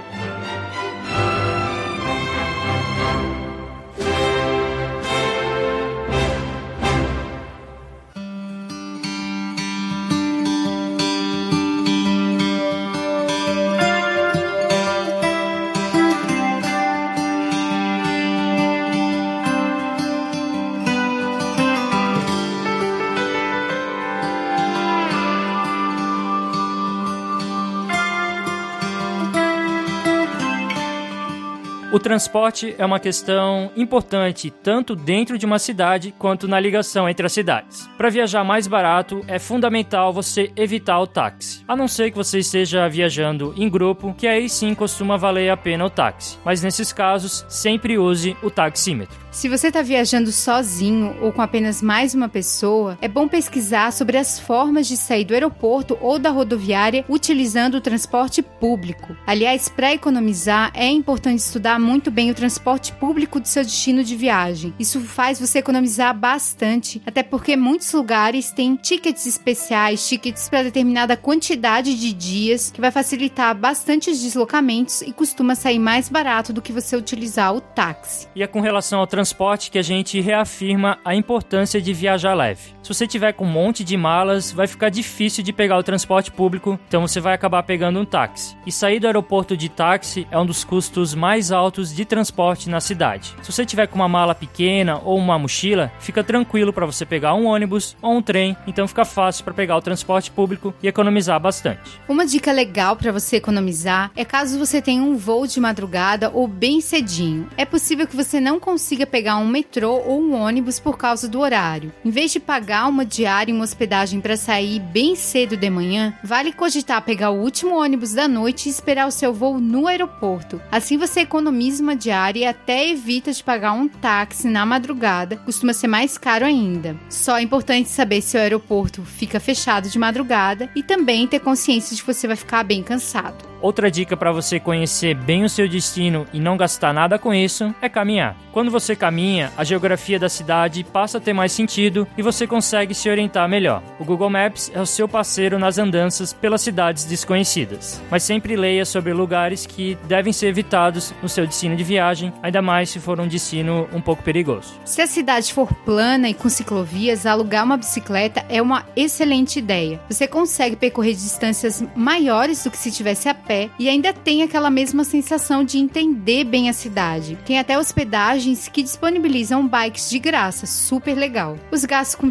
O 31.92 31.98
transporte 31.98 32.74
é 32.78 32.86
uma 32.86 32.98
questão 32.98 33.70
importante 33.76 34.50
tanto 34.50 34.96
dentro 34.96 35.36
de 35.36 35.44
uma 35.44 35.58
cidade 35.58 36.14
quanto 36.18 36.48
na 36.48 36.58
ligação 36.58 37.06
entre 37.06 37.26
as 37.26 37.34
cidades. 37.34 37.86
Para 37.98 38.08
viajar 38.08 38.42
mais 38.42 38.66
barato, 38.66 39.20
é 39.28 39.38
fundamental 39.38 40.10
você 40.10 40.50
evitar 40.56 40.98
o 40.98 41.06
táxi. 41.06 41.62
A 41.68 41.76
não 41.76 41.86
ser 41.86 42.10
que 42.10 42.16
você 42.16 42.38
esteja 42.38 42.88
viajando 42.88 43.52
em 43.58 43.68
grupo, 43.68 44.14
que 44.16 44.26
aí 44.26 44.48
sim 44.48 44.74
costuma 44.74 45.18
valer 45.18 45.50
a 45.50 45.56
pena 45.56 45.84
o 45.84 45.90
táxi. 45.90 46.38
Mas 46.42 46.62
nesses 46.62 46.94
casos, 46.94 47.44
sempre 47.46 47.98
use 47.98 48.34
o 48.42 48.50
taxímetro. 48.50 49.20
Se 49.30 49.48
você 49.48 49.68
está 49.68 49.80
viajando 49.80 50.30
sozinho 50.30 51.16
ou 51.22 51.32
com 51.32 51.40
apenas 51.40 51.80
mais 51.80 52.14
uma 52.14 52.28
pessoa, 52.28 52.98
é 53.00 53.08
bom 53.08 53.26
pesquisar 53.26 53.90
sobre 53.90 54.18
as 54.18 54.38
formas 54.38 54.86
de 54.86 54.96
sair 54.96 55.24
do 55.24 55.32
aeroporto 55.32 55.96
ou 56.02 56.18
da 56.18 56.30
rodoviária 56.30 57.04
utilizando 57.08 57.76
o 57.76 57.80
transporte 57.80 58.42
público. 58.42 59.16
Aliás, 59.26 59.70
para 59.70 59.92
economizar, 59.94 60.70
é 60.74 60.86
importante 60.86 61.38
estudar 61.38 61.78
muito 61.82 62.10
bem 62.10 62.30
o 62.30 62.34
transporte 62.34 62.92
público 62.92 63.40
do 63.40 63.48
seu 63.48 63.62
destino 63.62 64.04
de 64.04 64.16
viagem. 64.16 64.72
Isso 64.78 65.00
faz 65.00 65.40
você 65.40 65.58
economizar 65.58 66.16
bastante, 66.16 67.02
até 67.04 67.22
porque 67.22 67.56
muitos 67.56 67.92
lugares 67.92 68.50
têm 68.50 68.76
tickets 68.76 69.26
especiais, 69.26 70.08
tickets 70.08 70.48
para 70.48 70.62
determinada 70.62 71.16
quantidade 71.16 71.94
de 71.94 72.12
dias, 72.12 72.70
que 72.70 72.80
vai 72.80 72.90
facilitar 72.90 73.54
bastante 73.54 74.10
os 74.10 74.20
deslocamentos 74.22 75.02
e 75.02 75.12
costuma 75.12 75.54
sair 75.54 75.78
mais 75.78 76.08
barato 76.08 76.52
do 76.52 76.62
que 76.62 76.72
você 76.72 76.96
utilizar 76.96 77.54
o 77.54 77.60
táxi. 77.60 78.28
E 78.34 78.42
é 78.42 78.46
com 78.46 78.60
relação 78.60 79.00
ao 79.00 79.06
transporte 79.06 79.70
que 79.70 79.78
a 79.78 79.82
gente 79.82 80.20
reafirma 80.20 80.98
a 81.04 81.14
importância 81.14 81.80
de 81.80 81.92
viajar 81.92 82.34
leve. 82.34 82.74
Se 82.82 82.92
você 82.92 83.06
tiver 83.06 83.32
com 83.32 83.44
um 83.44 83.48
monte 83.48 83.84
de 83.84 83.96
malas, 83.96 84.50
vai 84.50 84.66
ficar 84.66 84.88
difícil 84.88 85.44
de 85.44 85.52
pegar 85.52 85.78
o 85.78 85.84
transporte 85.84 86.32
público, 86.32 86.80
então 86.88 87.06
você 87.06 87.20
vai 87.20 87.32
acabar 87.32 87.62
pegando 87.62 88.00
um 88.00 88.04
táxi. 88.04 88.56
E 88.66 88.72
sair 88.72 88.98
do 88.98 89.06
aeroporto 89.06 89.56
de 89.56 89.68
táxi 89.68 90.26
é 90.32 90.38
um 90.38 90.44
dos 90.44 90.64
custos 90.64 91.14
mais 91.14 91.52
altos 91.52 91.94
de 91.94 92.04
transporte 92.04 92.68
na 92.68 92.80
cidade. 92.80 93.36
Se 93.40 93.52
você 93.52 93.64
tiver 93.64 93.86
com 93.86 93.94
uma 93.94 94.08
mala 94.08 94.34
pequena 94.34 95.00
ou 95.04 95.16
uma 95.16 95.38
mochila, 95.38 95.92
fica 96.00 96.24
tranquilo 96.24 96.72
para 96.72 96.84
você 96.84 97.06
pegar 97.06 97.34
um 97.34 97.46
ônibus 97.46 97.96
ou 98.02 98.16
um 98.16 98.22
trem, 98.22 98.56
então 98.66 98.88
fica 98.88 99.04
fácil 99.04 99.44
para 99.44 99.54
pegar 99.54 99.76
o 99.76 99.82
transporte 99.82 100.32
público 100.32 100.74
e 100.82 100.88
economizar 100.88 101.38
bastante. 101.38 102.00
Uma 102.08 102.26
dica 102.26 102.50
legal 102.50 102.96
para 102.96 103.12
você 103.12 103.36
economizar 103.36 104.10
é 104.16 104.24
caso 104.24 104.58
você 104.58 104.82
tenha 104.82 105.04
um 105.04 105.16
voo 105.16 105.46
de 105.46 105.60
madrugada 105.60 106.32
ou 106.34 106.48
bem 106.48 106.80
cedinho. 106.80 107.48
É 107.56 107.64
possível 107.64 108.08
que 108.08 108.16
você 108.16 108.40
não 108.40 108.58
consiga 108.58 109.06
pegar 109.06 109.36
um 109.36 109.46
metrô 109.46 110.02
ou 110.04 110.20
um 110.20 110.34
ônibus 110.34 110.80
por 110.80 110.98
causa 110.98 111.28
do 111.28 111.38
horário. 111.38 111.92
Em 112.04 112.10
vez 112.10 112.32
de 112.32 112.40
pagar 112.40 112.71
uma 112.80 113.04
diária 113.04 113.52
e 113.52 113.54
uma 113.54 113.64
hospedagem 113.64 114.20
para 114.20 114.36
sair 114.36 114.80
bem 114.80 115.14
cedo 115.14 115.56
de 115.56 115.68
manhã, 115.68 116.14
vale 116.24 116.52
cogitar 116.52 117.02
pegar 117.02 117.30
o 117.30 117.40
último 117.40 117.78
ônibus 117.78 118.14
da 118.14 118.26
noite 118.26 118.66
e 118.66 118.70
esperar 118.70 119.06
o 119.06 119.10
seu 119.10 119.32
voo 119.32 119.60
no 119.60 119.86
aeroporto. 119.86 120.60
Assim 120.70 120.96
você 120.96 121.20
economiza 121.20 121.82
uma 121.82 121.94
diária 121.94 122.40
e 122.40 122.46
até 122.46 122.88
evita 122.88 123.32
de 123.32 123.44
pagar 123.44 123.72
um 123.72 123.86
táxi 123.86 124.48
na 124.48 124.64
madrugada, 124.64 125.36
costuma 125.36 125.72
ser 125.72 125.88
mais 125.88 126.16
caro 126.16 126.46
ainda. 126.46 126.96
Só 127.08 127.38
é 127.38 127.42
importante 127.42 127.88
saber 127.88 128.22
se 128.22 128.36
o 128.36 128.40
aeroporto 128.40 129.02
fica 129.02 129.38
fechado 129.38 129.88
de 129.88 129.98
madrugada 129.98 130.70
e 130.74 130.82
também 130.82 131.26
ter 131.26 131.40
consciência 131.40 131.94
de 131.94 132.02
que 132.02 132.12
você 132.12 132.26
vai 132.26 132.36
ficar 132.36 132.64
bem 132.64 132.82
cansado. 132.82 133.52
Outra 133.62 133.88
dica 133.88 134.16
para 134.16 134.32
você 134.32 134.58
conhecer 134.58 135.14
bem 135.14 135.44
o 135.44 135.48
seu 135.48 135.68
destino 135.68 136.26
e 136.32 136.40
não 136.40 136.56
gastar 136.56 136.92
nada 136.92 137.16
com 137.16 137.32
isso 137.32 137.72
é 137.80 137.88
caminhar. 137.88 138.36
Quando 138.50 138.72
você 138.72 138.96
caminha, 138.96 139.52
a 139.56 139.62
geografia 139.62 140.18
da 140.18 140.28
cidade 140.28 140.82
passa 140.82 141.18
a 141.18 141.20
ter 141.20 141.32
mais 141.32 141.52
sentido 141.52 142.06
e 142.18 142.22
você 142.22 142.44
consegue 142.44 142.61
se 142.62 143.08
orientar 143.08 143.48
melhor. 143.48 143.82
O 143.98 144.04
Google 144.04 144.30
Maps 144.30 144.70
é 144.74 144.80
o 144.80 144.86
seu 144.86 145.08
parceiro 145.08 145.58
nas 145.58 145.78
andanças 145.78 146.32
pelas 146.32 146.60
cidades 146.60 147.04
desconhecidas. 147.04 148.00
Mas 148.10 148.22
sempre 148.22 148.56
leia 148.56 148.84
sobre 148.84 149.12
lugares 149.12 149.66
que 149.66 149.96
devem 150.06 150.32
ser 150.32 150.48
evitados 150.48 151.12
no 151.22 151.28
seu 151.28 151.46
destino 151.46 151.76
de 151.76 151.84
viagem, 151.84 152.32
ainda 152.42 152.62
mais 152.62 152.90
se 152.90 153.00
for 153.00 153.20
um 153.20 153.28
destino 153.28 153.88
um 153.92 154.00
pouco 154.00 154.22
perigoso. 154.22 154.74
Se 154.84 155.02
a 155.02 155.06
cidade 155.06 155.52
for 155.52 155.72
plana 155.84 156.28
e 156.28 156.34
com 156.34 156.48
ciclovias, 156.48 157.26
alugar 157.26 157.64
uma 157.64 157.76
bicicleta 157.76 158.44
é 158.48 158.60
uma 158.60 158.86
excelente 158.94 159.58
ideia. 159.58 160.00
Você 160.08 160.26
consegue 160.26 160.76
percorrer 160.76 161.14
distâncias 161.14 161.84
maiores 161.94 162.62
do 162.64 162.70
que 162.70 162.78
se 162.78 162.90
tivesse 162.90 163.28
a 163.28 163.34
pé 163.34 163.70
e 163.78 163.88
ainda 163.88 164.12
tem 164.12 164.42
aquela 164.42 164.70
mesma 164.70 165.04
sensação 165.04 165.64
de 165.64 165.78
entender 165.78 166.44
bem 166.44 166.68
a 166.68 166.72
cidade. 166.72 167.38
Tem 167.44 167.58
até 167.58 167.78
hospedagens 167.78 168.68
que 168.68 168.82
disponibilizam 168.82 169.66
bikes 169.66 170.10
de 170.10 170.18
graça, 170.18 170.66
super 170.66 171.14
legal. 171.14 171.58
Os 171.70 171.84
gastos 171.84 172.14
com 172.14 172.30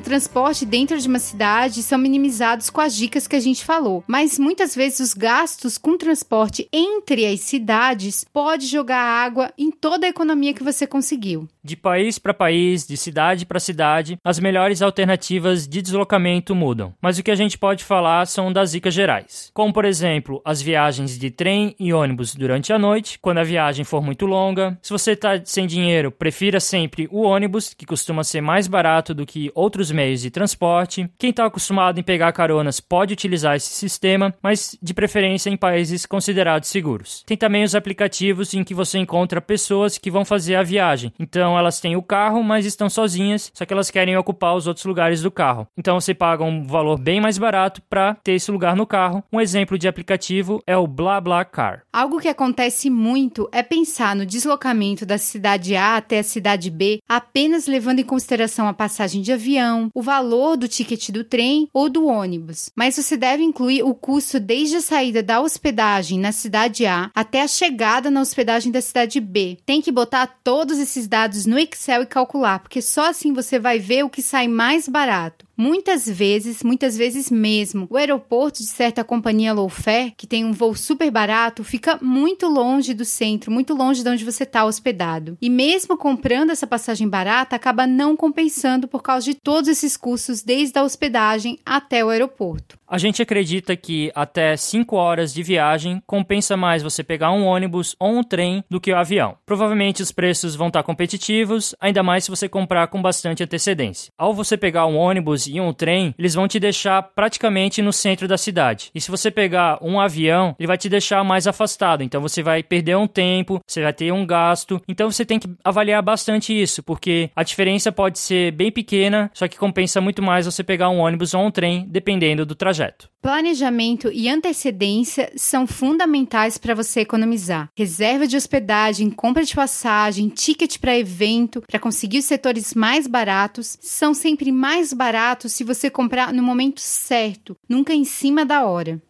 dentro 0.68 1.00
de 1.00 1.08
uma 1.08 1.20
cidade 1.20 1.84
são 1.84 1.98
minimizados 1.98 2.70
com 2.70 2.82
as 2.82 2.96
dicas 2.96 3.28
que 3.28 3.36
a 3.36 3.40
gente 3.40 3.64
falou, 3.64 4.04
mas 4.08 4.38
muitas 4.38 4.76
vezes 4.76 5.00
os 5.00 5.14
gastos 5.14 5.78
com 5.78 5.98
transporte 5.98 6.68
entre 6.72 7.26
as 7.26 7.40
cidades 7.42 8.24
pode 8.24 8.66
jogar 8.66 9.02
água 9.02 9.52
em 9.58 9.72
toda 9.72 10.06
a 10.06 10.10
economia 10.10 10.54
que 10.54 10.64
você 10.64 10.86
conseguiu. 10.88 11.48
De 11.64 11.76
país 11.76 12.18
para 12.18 12.34
país, 12.34 12.88
de 12.88 12.98
cidade 12.98 13.46
para 13.46 13.60
cidade, 13.60 14.18
as 14.24 14.40
melhores 14.40 14.82
alternativas 14.82 15.68
de 15.68 15.82
deslocamento 15.82 16.56
mudam. 16.56 16.94
Mas 17.00 17.20
o 17.20 17.24
que 17.24 17.30
a 17.30 17.36
gente 17.36 17.58
pode 17.58 17.84
falar 17.84 18.26
são 18.26 18.52
das 18.52 18.72
dicas 18.72 18.94
gerais, 18.94 19.52
como 19.54 19.72
por 19.72 19.86
exemplo, 19.86 20.42
as 20.44 20.62
viagens 20.62 21.18
de 21.18 21.30
trem 21.30 21.76
e 21.80 21.94
ônibus 21.94 22.34
durante 22.34 22.74
a 22.74 22.80
noite, 22.80 23.20
quando 23.20 23.38
a 23.38 23.44
viagem 23.44 23.86
for 23.86 24.02
muito 24.02 24.26
longa. 24.26 24.78
Se 24.82 24.92
você 24.92 25.12
está 25.12 25.40
sem 25.46 25.68
dinheiro, 25.68 26.12
prefira 26.12 26.60
sempre 26.60 27.08
o 27.12 27.22
ônibus, 27.22 27.74
que 27.74 27.86
costuma 27.86 28.24
ser 28.24 28.42
mais 28.42 28.68
barato 28.68 29.14
do 29.14 29.26
que 29.26 29.52
outros 29.54 29.92
meios 29.92 30.11
de 30.20 30.32
transporte. 30.32 31.10
Quem 31.18 31.30
está 31.30 31.46
acostumado 31.46 32.00
em 32.00 32.04
pegar 32.04 32.34
caronas 32.34 32.80
pode 32.80 33.14
utilizar 33.14 33.56
esse 33.56 33.70
sistema, 33.70 34.34
mas 34.42 34.78
de 34.82 34.94
preferência 34.94 35.50
em 35.50 35.56
países 35.56 36.06
considerados 36.06 36.70
seguros. 36.70 37.24
Tem 37.26 37.38
também 37.38 37.64
os 37.64 37.76
aplicativos 37.76 38.54
em 38.54 38.64
que 38.64 38.74
você 38.74 38.98
encontra 38.98 39.40
pessoas 39.40 39.98
que 39.98 40.12
vão 40.12 40.26
fazer 40.26 40.56
a 40.56 40.64
viagem. 40.64 41.14
Então 41.20 41.58
elas 41.58 41.80
têm 41.80 41.96
o 41.96 42.02
carro, 42.02 42.44
mas 42.44 42.66
estão 42.66 42.90
sozinhas, 42.90 43.52
só 43.54 43.64
que 43.64 43.74
elas 43.74 43.92
querem 43.92 44.18
ocupar 44.18 44.56
os 44.56 44.68
outros 44.68 44.86
lugares 44.86 45.22
do 45.22 45.32
carro. 45.32 45.68
Então 45.78 46.00
você 46.00 46.14
paga 46.14 46.44
um 46.44 46.66
valor 46.66 47.00
bem 47.00 47.22
mais 47.22 47.38
barato 47.38 47.82
para 47.90 48.16
ter 48.16 48.34
esse 48.34 48.52
lugar 48.52 48.76
no 48.76 48.88
carro. 48.88 49.24
Um 49.32 49.40
exemplo 49.40 49.78
de 49.78 49.88
aplicativo 49.88 50.62
é 50.66 50.76
o 50.76 50.88
BlaBlaCar. 50.88 51.84
Algo 51.94 52.20
que 52.20 52.28
acontece 52.28 52.90
muito 52.90 53.48
é 53.52 53.62
pensar 53.62 54.16
no 54.16 54.26
deslocamento 54.26 55.06
da 55.06 55.18
cidade 55.18 55.76
A 55.76 55.98
até 55.98 56.20
a 56.20 56.24
cidade 56.24 56.70
B 56.70 57.00
apenas 57.08 57.68
levando 57.68 58.00
em 58.00 58.04
consideração 58.04 58.68
a 58.68 58.74
passagem 58.74 59.22
de 59.22 59.32
avião, 59.32 59.90
o 59.94 60.01
valor 60.02 60.58
do 60.58 60.68
ticket 60.68 61.10
do 61.10 61.24
trem 61.24 61.68
ou 61.74 61.90
do 61.90 62.06
ônibus. 62.06 62.70
Mas 62.76 62.96
você 62.96 63.18
deve 63.18 63.44
incluir 63.44 63.84
o 63.84 63.94
custo 63.94 64.40
desde 64.40 64.78
a 64.78 64.82
saída 64.82 65.22
da 65.22 65.42
hospedagem 65.42 66.20
na 66.20 66.32
cidade 66.32 66.86
A 66.86 67.12
até 67.16 67.42
a 67.42 67.48
chegada 67.48 68.10
na 68.10 68.22
hospedagem 68.22 68.72
da 68.72 68.82
cidade 68.82 69.20
B. 69.20 69.58
Tem 69.66 69.82
que 69.82 69.92
botar 69.92 70.40
todos 70.44 70.80
esses 70.80 71.08
dados 71.08 71.46
no 71.46 71.58
Excel 71.60 72.04
e 72.04 72.06
calcular, 72.06 72.60
porque 72.60 72.82
só 72.82 73.10
assim 73.10 73.34
você 73.34 73.60
vai 73.60 73.80
ver 73.80 74.04
o 74.04 74.10
que 74.10 74.22
sai 74.22 74.48
mais 74.48 74.88
barato. 74.88 75.46
Muitas 75.56 76.10
vezes, 76.10 76.64
muitas 76.64 76.98
vezes 76.98 77.30
mesmo, 77.30 77.88
o 77.90 77.98
aeroporto 77.98 78.60
de 78.60 78.68
certa 78.68 79.04
companhia 79.04 79.54
low 79.54 79.70
fare, 79.70 80.14
que 80.18 80.26
tem 80.26 80.46
um 80.46 80.52
voo 80.52 80.76
super 80.76 81.12
barato, 81.12 81.64
fica 81.64 82.00
muito 82.02 82.48
longe 82.48 82.94
do 82.94 83.06
centro, 83.06 83.52
muito 83.52 83.74
longe 83.74 84.04
de 84.04 84.10
onde 84.10 84.26
você 84.26 84.44
está 84.44 84.66
hospedado. 84.66 85.38
E 85.42 85.50
mesmo 85.50 85.98
comprando 85.98 86.52
essa 86.52 86.66
passagem 86.66 87.08
barata, 87.08 87.56
acaba 87.56 87.86
não 87.86 88.16
compensando 88.16 88.88
por 88.88 89.04
causa 89.04 89.26
de 89.26 89.36
todos 89.36 89.70
esses 89.70 89.96
custos, 89.98 90.42
desde 90.42 90.80
a 90.80 90.84
hospedagem 90.84 91.60
até 91.66 92.04
o 92.04 92.10
aeroporto. 92.10 92.80
A 92.88 92.98
gente 92.98 93.22
acredita 93.22 93.76
que 93.78 94.12
até 94.14 94.58
5 94.58 94.98
horas 94.98 95.34
de 95.34 95.42
viagem 95.42 96.02
compensa 96.06 96.58
mais 96.58 96.84
você 96.84 97.02
pegar 97.02 97.32
um 97.32 97.46
ônibus 97.46 97.96
ou 97.98 98.18
um 98.18 98.24
trem 98.24 98.64
do 98.70 98.82
que 98.82 98.92
o 98.92 98.98
avião. 98.98 99.38
Provavelmente 99.46 100.02
os 100.02 100.12
preços 100.12 100.56
vão 100.56 100.68
estar 100.68 100.84
competitivos, 100.84 101.74
ainda 101.80 102.04
mais 102.04 102.26
se 102.26 102.30
você 102.30 102.50
comprar 102.50 102.88
com 102.88 103.02
bastante 103.02 103.44
antecedência. 103.44 104.12
Ao 104.18 104.34
você 104.34 104.58
pegar 104.58 104.88
um 104.88 104.98
ônibus 104.98 105.48
e 105.52 105.60
um 105.60 105.74
trem, 105.74 106.16
eles 106.18 106.34
vão 106.34 106.48
te 106.48 106.60
deixar 106.60 107.02
praticamente 107.02 107.82
no 107.82 107.92
centro 107.92 108.28
da 108.28 108.38
cidade. 108.38 108.90
E 108.96 109.02
se 109.02 109.12
você 109.12 109.30
pegar 109.30 109.78
um 109.82 110.00
avião, 110.00 110.56
ele 110.60 110.68
vai 110.68 110.78
te 110.78 110.90
deixar 110.90 111.24
mais 111.24 111.48
afastado. 111.48 112.04
Então 112.04 112.22
você 112.22 112.42
vai 112.42 112.64
perder 112.64 112.96
um 112.98 113.08
tempo, 113.08 113.60
você 113.68 113.82
vai 113.82 113.94
ter 113.94 114.12
um 114.12 114.26
gasto. 114.26 114.82
Então 114.88 115.12
você 115.12 115.26
tem 115.26 115.40
que 115.40 115.50
avaliar 115.64 116.02
bastante 116.02 116.54
isso, 116.54 116.82
porque 116.82 117.30
a 117.36 117.44
diferença 117.44 117.92
pode 117.92 118.20
ser 118.20 118.52
bem 118.52 118.72
pequena, 118.72 119.30
só 119.34 119.48
que 119.48 119.58
compensa 119.58 120.00
muito 120.00 120.22
mais 120.22 120.46
você 120.46 120.64
pegar 120.64 120.90
um 120.90 121.00
ônibus 121.00 121.34
ou 121.34 121.46
um 121.46 121.52
trem, 121.52 121.86
dependendo 121.88 122.46
do 122.46 122.56
trajeto. 122.56 123.10
Planejamento 123.22 124.10
e 124.12 124.28
antecedência 124.28 125.32
são 125.36 125.68
fundamentais 125.68 126.58
para 126.58 126.74
você 126.74 127.02
economizar. 127.02 127.70
Reserva 127.78 128.26
de 128.26 128.36
hospedagem, 128.36 129.12
compra 129.12 129.44
de 129.44 129.54
passagem, 129.54 130.28
ticket 130.28 130.80
para 130.80 130.98
evento, 130.98 131.62
para 131.62 131.80
conseguir 131.80 132.18
os 132.18 132.26
setores 132.26 132.74
mais 132.74 133.06
baratos, 133.06 133.78
são 133.80 134.14
sempre 134.14 134.52
mais 134.52 134.92
baratos 134.92 135.31
se 135.50 135.64
você 135.64 135.90
comprar 135.90 136.34
no 136.34 136.44
momento 136.44 136.80
certo, 136.80 137.58
nunca 137.68 137.94
em 137.94 138.06
cima 138.06 138.46
da 138.46 138.66
hora. 138.66 139.02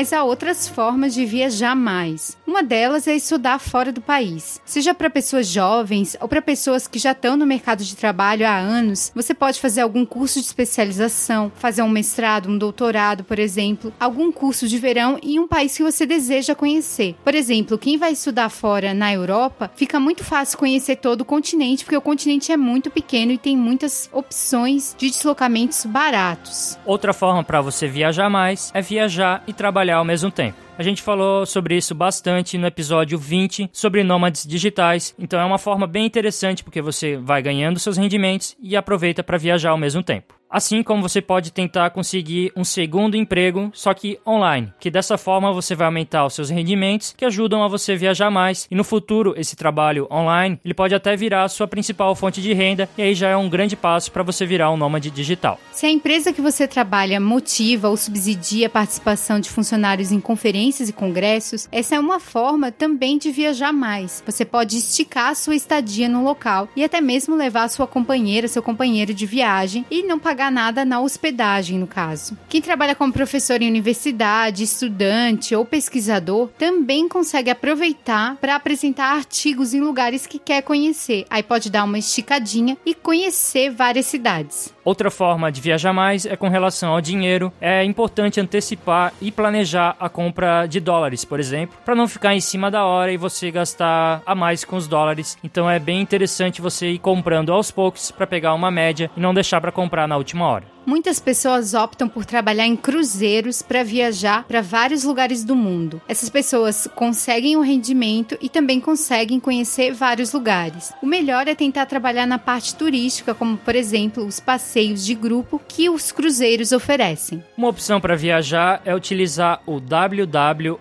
Mas 0.00 0.14
há 0.14 0.24
outras 0.24 0.66
formas 0.66 1.12
de 1.12 1.26
viajar 1.26 1.76
mais. 1.76 2.34
Uma 2.50 2.64
delas 2.64 3.06
é 3.06 3.14
estudar 3.14 3.60
fora 3.60 3.92
do 3.92 4.00
país. 4.00 4.60
Seja 4.64 4.92
para 4.92 5.08
pessoas 5.08 5.46
jovens 5.46 6.16
ou 6.20 6.26
para 6.26 6.42
pessoas 6.42 6.88
que 6.88 6.98
já 6.98 7.12
estão 7.12 7.36
no 7.36 7.46
mercado 7.46 7.84
de 7.84 7.94
trabalho 7.94 8.44
há 8.44 8.56
anos, 8.58 9.12
você 9.14 9.32
pode 9.32 9.60
fazer 9.60 9.82
algum 9.82 10.04
curso 10.04 10.40
de 10.40 10.46
especialização, 10.46 11.52
fazer 11.54 11.82
um 11.82 11.88
mestrado, 11.88 12.48
um 12.50 12.58
doutorado, 12.58 13.22
por 13.22 13.38
exemplo, 13.38 13.92
algum 14.00 14.32
curso 14.32 14.66
de 14.66 14.78
verão 14.78 15.16
em 15.22 15.38
um 15.38 15.46
país 15.46 15.76
que 15.76 15.84
você 15.84 16.04
deseja 16.04 16.52
conhecer. 16.52 17.14
Por 17.22 17.36
exemplo, 17.36 17.78
quem 17.78 17.96
vai 17.96 18.10
estudar 18.10 18.48
fora 18.48 18.92
na 18.92 19.12
Europa, 19.12 19.70
fica 19.76 20.00
muito 20.00 20.24
fácil 20.24 20.58
conhecer 20.58 20.96
todo 20.96 21.20
o 21.20 21.24
continente, 21.24 21.84
porque 21.84 21.96
o 21.96 22.02
continente 22.02 22.50
é 22.50 22.56
muito 22.56 22.90
pequeno 22.90 23.30
e 23.30 23.38
tem 23.38 23.56
muitas 23.56 24.10
opções 24.12 24.96
de 24.98 25.08
deslocamentos 25.08 25.86
baratos. 25.86 26.76
Outra 26.84 27.12
forma 27.12 27.44
para 27.44 27.60
você 27.60 27.86
viajar 27.86 28.28
mais 28.28 28.72
é 28.74 28.82
viajar 28.82 29.40
e 29.46 29.52
trabalhar 29.52 29.98
ao 29.98 30.04
mesmo 30.04 30.32
tempo. 30.32 30.69
A 30.80 30.82
gente 30.82 31.02
falou 31.02 31.44
sobre 31.44 31.76
isso 31.76 31.94
bastante 31.94 32.56
no 32.56 32.66
episódio 32.66 33.18
20 33.18 33.68
sobre 33.70 34.02
nômades 34.02 34.46
digitais. 34.46 35.14
Então 35.18 35.38
é 35.38 35.44
uma 35.44 35.58
forma 35.58 35.86
bem 35.86 36.06
interessante 36.06 36.64
porque 36.64 36.80
você 36.80 37.18
vai 37.18 37.42
ganhando 37.42 37.78
seus 37.78 37.98
rendimentos 37.98 38.56
e 38.58 38.74
aproveita 38.74 39.22
para 39.22 39.36
viajar 39.36 39.72
ao 39.72 39.76
mesmo 39.76 40.02
tempo. 40.02 40.39
Assim 40.50 40.82
como 40.82 41.00
você 41.00 41.22
pode 41.22 41.52
tentar 41.52 41.90
conseguir 41.90 42.50
um 42.56 42.64
segundo 42.64 43.16
emprego, 43.16 43.70
só 43.72 43.94
que 43.94 44.18
online, 44.26 44.72
que 44.80 44.90
dessa 44.90 45.16
forma 45.16 45.52
você 45.52 45.76
vai 45.76 45.86
aumentar 45.86 46.26
os 46.26 46.34
seus 46.34 46.50
rendimentos, 46.50 47.14
que 47.16 47.24
ajudam 47.24 47.62
a 47.62 47.68
você 47.68 47.94
viajar 47.94 48.32
mais. 48.32 48.66
E 48.68 48.74
no 48.74 48.82
futuro, 48.82 49.32
esse 49.36 49.54
trabalho 49.54 50.08
online, 50.10 50.58
ele 50.64 50.74
pode 50.74 50.92
até 50.92 51.14
virar 51.14 51.44
a 51.44 51.48
sua 51.48 51.68
principal 51.68 52.16
fonte 52.16 52.42
de 52.42 52.52
renda, 52.52 52.88
e 52.98 53.02
aí 53.02 53.14
já 53.14 53.28
é 53.28 53.36
um 53.36 53.48
grande 53.48 53.76
passo 53.76 54.10
para 54.10 54.24
você 54.24 54.44
virar 54.44 54.72
um 54.72 54.76
nômade 54.76 55.08
digital. 55.08 55.60
Se 55.70 55.86
a 55.86 55.90
empresa 55.90 56.32
que 56.32 56.40
você 56.40 56.66
trabalha 56.66 57.20
motiva 57.20 57.88
ou 57.88 57.96
subsidia 57.96 58.66
a 58.66 58.70
participação 58.70 59.38
de 59.38 59.48
funcionários 59.48 60.10
em 60.10 60.18
conferências 60.18 60.88
e 60.88 60.92
congressos, 60.92 61.68
essa 61.70 61.94
é 61.94 62.00
uma 62.00 62.18
forma 62.18 62.72
também 62.72 63.18
de 63.18 63.30
viajar 63.30 63.72
mais. 63.72 64.20
Você 64.26 64.44
pode 64.44 64.76
esticar 64.76 65.36
sua 65.36 65.54
estadia 65.54 66.08
no 66.08 66.24
local 66.24 66.68
e 66.74 66.82
até 66.82 67.00
mesmo 67.00 67.36
levar 67.36 67.68
sua 67.68 67.86
companheira, 67.86 68.48
seu 68.48 68.64
companheiro 68.64 69.14
de 69.14 69.26
viagem 69.26 69.86
e 69.88 70.02
não 70.02 70.18
pagar 70.18 70.39
pagar 70.40 70.50
nada 70.50 70.86
na 70.86 71.02
hospedagem, 71.02 71.78
no 71.78 71.86
caso. 71.86 72.34
Quem 72.48 72.62
trabalha 72.62 72.94
como 72.94 73.12
professor 73.12 73.60
em 73.60 73.68
universidade, 73.68 74.62
estudante 74.62 75.54
ou 75.54 75.66
pesquisador 75.66 76.48
também 76.58 77.06
consegue 77.06 77.50
aproveitar 77.50 78.36
para 78.36 78.56
apresentar 78.56 79.14
artigos 79.14 79.74
em 79.74 79.80
lugares 79.80 80.26
que 80.26 80.38
quer 80.38 80.62
conhecer. 80.62 81.26
Aí 81.28 81.42
pode 81.42 81.70
dar 81.70 81.84
uma 81.84 81.98
esticadinha 81.98 82.78
e 82.86 82.94
conhecer 82.94 83.68
várias 83.70 84.06
cidades. 84.06 84.72
Outra 84.82 85.10
forma 85.10 85.52
de 85.52 85.60
viajar 85.60 85.92
mais 85.92 86.24
é 86.24 86.34
com 86.36 86.48
relação 86.48 86.92
ao 86.94 87.02
dinheiro. 87.02 87.52
É 87.60 87.84
importante 87.84 88.40
antecipar 88.40 89.12
e 89.20 89.30
planejar 89.30 89.94
a 90.00 90.08
compra 90.08 90.64
de 90.64 90.80
dólares, 90.80 91.22
por 91.22 91.38
exemplo, 91.38 91.76
para 91.84 91.94
não 91.94 92.08
ficar 92.08 92.34
em 92.34 92.40
cima 92.40 92.70
da 92.70 92.86
hora 92.86 93.12
e 93.12 93.18
você 93.18 93.50
gastar 93.50 94.22
a 94.24 94.34
mais 94.34 94.64
com 94.64 94.76
os 94.76 94.88
dólares. 94.88 95.36
Então 95.44 95.70
é 95.70 95.78
bem 95.78 96.00
interessante 96.00 96.62
você 96.62 96.92
ir 96.92 96.98
comprando 96.98 97.52
aos 97.52 97.70
poucos 97.70 98.10
para 98.10 98.26
pegar 98.26 98.54
uma 98.54 98.70
média 98.70 99.10
e 99.14 99.20
não 99.20 99.34
deixar 99.34 99.60
para 99.60 99.70
comprar 99.70 100.08
na 100.08 100.16
última 100.16 100.29
hora. 100.38 100.66
Muitas 100.90 101.20
pessoas 101.20 101.72
optam 101.72 102.08
por 102.08 102.24
trabalhar 102.24 102.66
em 102.66 102.74
cruzeiros 102.74 103.62
para 103.62 103.84
viajar 103.84 104.42
para 104.42 104.60
vários 104.60 105.04
lugares 105.04 105.44
do 105.44 105.54
mundo. 105.54 106.02
Essas 106.08 106.28
pessoas 106.28 106.88
conseguem 106.96 107.56
o 107.56 107.60
rendimento 107.60 108.36
e 108.40 108.48
também 108.48 108.80
conseguem 108.80 109.38
conhecer 109.38 109.92
vários 109.94 110.32
lugares. 110.32 110.92
O 111.00 111.06
melhor 111.06 111.46
é 111.46 111.54
tentar 111.54 111.86
trabalhar 111.86 112.26
na 112.26 112.40
parte 112.40 112.74
turística, 112.74 113.32
como 113.32 113.56
por 113.56 113.76
exemplo 113.76 114.26
os 114.26 114.40
passeios 114.40 115.06
de 115.06 115.14
grupo 115.14 115.62
que 115.68 115.88
os 115.88 116.10
cruzeiros 116.10 116.72
oferecem. 116.72 117.40
Uma 117.56 117.68
opção 117.68 118.00
para 118.00 118.16
viajar 118.16 118.82
é 118.84 118.92
utilizar 118.92 119.62
o 119.66 119.74
WWOOF, 119.74 120.74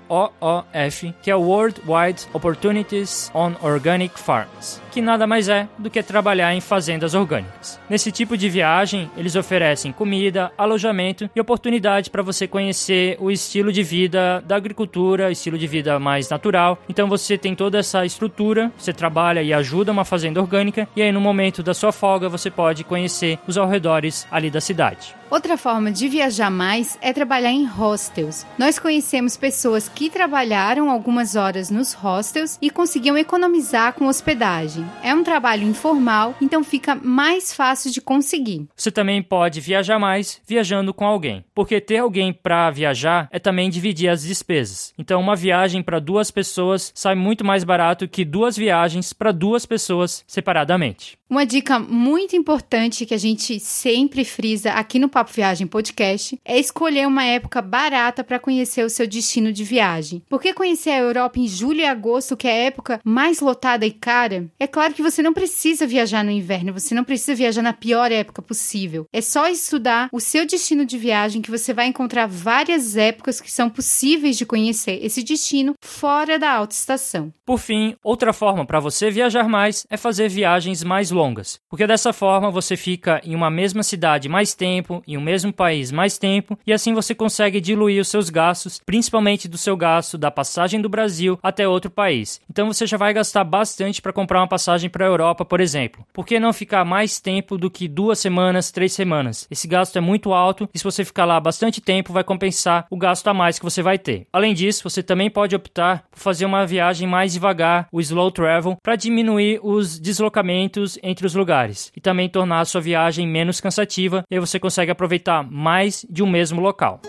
que 1.22 1.30
é 1.30 1.36
World 1.36 1.84
Wide 1.86 2.26
Opportunities 2.34 3.30
on 3.32 3.54
Organic 3.62 4.19
Farms, 4.19 4.82
que 4.91 5.04
nada 5.04 5.28
mais 5.28 5.48
é 5.48 5.69
do 5.78 5.91
que 5.91 6.02
trabalhar 6.02 6.56
em 6.56 6.62
fazendas 6.62 7.13
orgânicas. 7.13 7.80
Nesse 7.88 8.12
tipo 8.12 8.36
de 8.36 8.50
viagem, 8.50 9.08
eles 9.15 9.36
oferecem 9.36 9.99
comida, 10.00 10.50
alojamento 10.58 11.30
e 11.36 11.42
oportunidade 11.42 12.10
para 12.10 12.24
você 12.24 12.48
conhecer 12.48 13.18
o 13.20 13.30
estilo 13.30 13.70
de 13.70 13.84
vida 13.84 14.42
da 14.48 14.56
agricultura, 14.56 15.30
estilo 15.30 15.58
de 15.58 15.68
vida 15.68 16.00
mais 16.00 16.30
natural. 16.30 16.80
Então 16.88 17.10
você 17.10 17.38
tem 17.38 17.54
toda 17.54 17.78
essa 17.78 18.06
estrutura, 18.06 18.72
você 18.78 18.94
trabalha 18.94 19.44
e 19.44 19.54
ajuda 19.54 19.92
uma 19.92 20.06
fazenda 20.06 20.40
orgânica 20.40 20.88
e 20.96 21.02
aí 21.02 21.12
no 21.12 21.20
momento 21.20 21.62
da 21.62 21.74
sua 21.74 21.92
folga 21.92 22.30
você 22.30 22.50
pode 22.50 22.86
conhecer 22.86 23.38
os 23.46 23.58
arredores 23.58 24.26
ali 24.32 24.50
da 24.50 24.62
cidade. 24.62 25.18
Outra 25.32 25.58
forma 25.58 25.92
de 25.92 26.08
viajar 26.08 26.50
mais 26.50 26.98
é 27.02 27.13
trabalhar 27.13 27.52
em 27.52 27.63
hostels. 27.63 28.48
Nós 28.58 28.80
conhecemos 28.80 29.38
pessoas 29.38 29.88
que 29.88 30.10
trabalharam 30.10 30.89
algumas 30.89 31.36
horas 31.36 31.70
nos 31.70 31.94
hostels 31.94 32.58
e 32.60 32.72
conseguiam 32.72 33.15
economizar 33.15 33.94
com 33.94 34.08
hospedagem. 34.08 34.84
É 35.04 35.13
um 35.13 35.24
trabalho 35.24 35.68
informal, 35.68 36.36
então 36.42 36.63
fica 36.63 36.96
mais 36.96 37.54
fácil 37.54 37.92
de 37.92 38.02
conseguir. 38.02 38.68
Você 38.76 38.89
também 38.89 39.22
pode 39.22 39.62
viajar 39.62 40.00
mais 40.00 40.42
viajando 40.48 40.96
com 40.96 41.06
alguém, 41.06 41.46
porque 41.54 41.80
ter 41.80 41.98
alguém 41.98 42.34
para 42.34 42.72
viajar 42.72 43.30
é 43.32 43.38
também 43.38 43.70
dividir 43.70 44.10
as 44.10 44.24
despesas. 44.24 44.96
Então, 44.98 45.22
uma 45.22 45.36
viagem 45.36 45.84
para 45.84 46.00
duas 46.00 46.32
pessoas 46.32 46.92
sai 46.96 47.13
muito 47.13 47.46
mais 47.46 47.63
barato 47.63 48.08
que 48.08 48.26
duas 48.26 48.58
viagens 48.58 49.13
para 49.13 49.32
duas 49.32 49.63
pessoas 49.63 50.24
separadamente. 50.26 51.20
Uma 51.30 51.46
dica 51.46 51.78
muito 51.78 52.36
importante 52.36 53.06
que 53.06 53.13
a 53.13 53.18
gente 53.18 53.60
sempre 53.60 54.26
frisa 54.26 54.72
aqui 54.72 54.98
no 54.98 55.08
Papo 55.19 55.34
Viagem 55.34 55.67
Podcast 55.67 56.39
é 56.45 56.58
escolher 56.58 57.05
uma 57.05 57.25
época 57.25 57.62
barata 57.62 58.23
para 58.23 58.39
conhecer 58.39 58.86
o 58.86 58.89
seu 58.89 59.05
destino 59.05 59.51
de 59.51 59.65
viagem. 59.65 60.21
Porque 60.29 60.53
conhecer 60.53 60.91
a 60.91 60.99
Europa 60.99 61.39
em 61.39 61.45
julho 61.47 61.82
e 61.82 61.86
agosto, 61.86 62.38
que 62.38 62.47
é 62.47 62.51
a 62.51 62.65
época 62.67 63.01
mais 63.03 63.41
lotada 63.41 63.86
e 63.86 63.91
cara, 63.91 64.49
é 64.58 64.65
claro 64.65 64.93
que 64.93 65.01
você 65.01 65.21
não 65.21 65.34
precisa 65.34 65.86
viajar 65.86 66.23
no 66.23 66.32
inverno, 66.32 66.71
você 66.71 66.95
não 66.95 67.03
precisa 67.03 67.36
viajar 67.36 67.62
na 67.62 67.73
pior 67.73 68.13
época 68.13 68.41
possível. 68.41 69.05
É 69.12 69.19
só 69.19 69.49
estudar 69.49 70.08
o 70.13 70.21
seu 70.21 70.45
destino 70.45 70.86
de 70.86 70.97
viagem 70.97 71.41
que 71.41 71.51
você 71.51 71.73
vai 71.73 71.88
encontrar 71.88 72.25
várias 72.25 72.95
épocas 72.95 73.41
que 73.41 73.51
são 73.51 73.69
possíveis 73.69 74.38
de 74.38 74.45
conhecer 74.45 75.03
esse 75.03 75.21
destino 75.21 75.73
fora 75.82 76.39
da 76.39 76.49
alta 76.49 76.73
estação. 76.75 77.34
Por 77.45 77.60
fim, 77.60 77.93
outra 78.01 78.32
forma 78.32 78.65
para 78.65 78.79
você 78.79 79.12
viajar 79.12 79.49
mais 79.49 79.86
é 79.89 79.97
fazer 79.97 80.29
viagens 80.29 80.82
mais 80.82 81.12
longas 81.12 81.19
longas, 81.19 81.60
porque 81.69 81.86
dessa 81.86 82.13
forma 82.13 82.49
você 82.51 82.75
fica 82.75 83.21
em 83.23 83.36
uma 83.36 83.49
mesma 83.49 83.84
cidade 83.84 84.29
mais 84.29 84.53
tempo, 84.53 85.01
em 85.10 85.17
um 85.17 85.22
mesmo 85.22 85.52
país 85.52 85.91
mais 85.91 86.17
tempo, 86.17 86.58
e 86.65 86.72
assim 86.72 86.93
você 86.93 87.15
consegue 87.15 87.60
diluir 87.60 88.00
os 88.00 88.08
seus 88.08 88.30
gastos, 88.30 88.80
principalmente 88.86 89.48
do 89.48 89.58
seu 89.58 89.76
gasto 89.76 90.17
da 90.17 90.30
passagem 90.30 90.80
do 90.80 90.88
Brasil 90.88 91.39
até 91.41 91.67
outro 91.67 91.89
país. 91.89 92.39
Então 92.50 92.67
você 92.67 92.86
já 92.86 92.95
vai 92.95 93.12
gastar 93.12 93.43
bastante 93.43 94.02
para 94.02 94.13
comprar 94.13 94.39
uma 94.39 94.48
passagem 94.48 94.89
para 94.89 95.06
a 95.06 95.08
Europa, 95.08 95.43
por 95.43 95.60
exemplo. 95.60 96.06
Por 96.13 96.26
que 96.26 96.39
não 96.39 96.54
ficar 96.54 96.86
mais 96.86 97.19
tempo 97.19 97.58
do 97.58 97.72
que 97.72 97.88
duas 97.88 98.19
semanas, 98.19 98.72
três 98.72 98.93
semanas? 98.93 99.48
Esse 99.50 99.67
gasto 99.67 99.98
é 99.98 100.02
muito 100.02 100.32
alto 100.32 100.69
e 100.74 100.78
se 100.78 100.84
você 100.84 101.04
ficar 101.04 101.26
lá 101.26 101.39
bastante 101.39 101.82
tempo, 101.82 102.13
vai 102.13 102.24
compensar 102.24 102.86
o 102.89 102.98
gasto 102.98 103.28
a 103.28 103.34
mais 103.34 103.58
que 103.58 103.65
você 103.65 103.82
vai 103.82 103.98
ter. 103.98 104.28
Além 104.32 104.54
disso, 104.54 104.88
você 104.88 105.02
também 105.02 105.30
pode 105.30 105.56
optar 105.56 106.04
por 106.12 106.19
fazer 106.19 106.45
uma 106.45 106.65
viagem 106.65 107.08
mais 107.08 107.34
devagar, 107.34 107.88
o 107.91 108.00
slow 108.00 108.30
travel, 108.32 108.78
para 108.84 108.95
diminuir 108.95 109.60
os 109.63 110.00
deslocamentos 110.00 111.00
entre 111.02 111.26
os 111.26 111.34
lugares 111.34 111.91
e 111.95 112.02
também 112.02 112.30
tornar 112.30 112.60
a 112.60 112.65
sua 112.65 112.82
viagem 112.82 113.28
menos 113.28 113.60
cansativa 113.60 114.24
e 114.30 114.36
aí 114.36 114.39
você 114.39 114.60
consegue 114.60 114.91
aproveitar 115.00 115.48
mais 115.50 116.06
de 116.10 116.22
um 116.22 116.30
mesmo 116.30 116.60
local. 116.60 117.02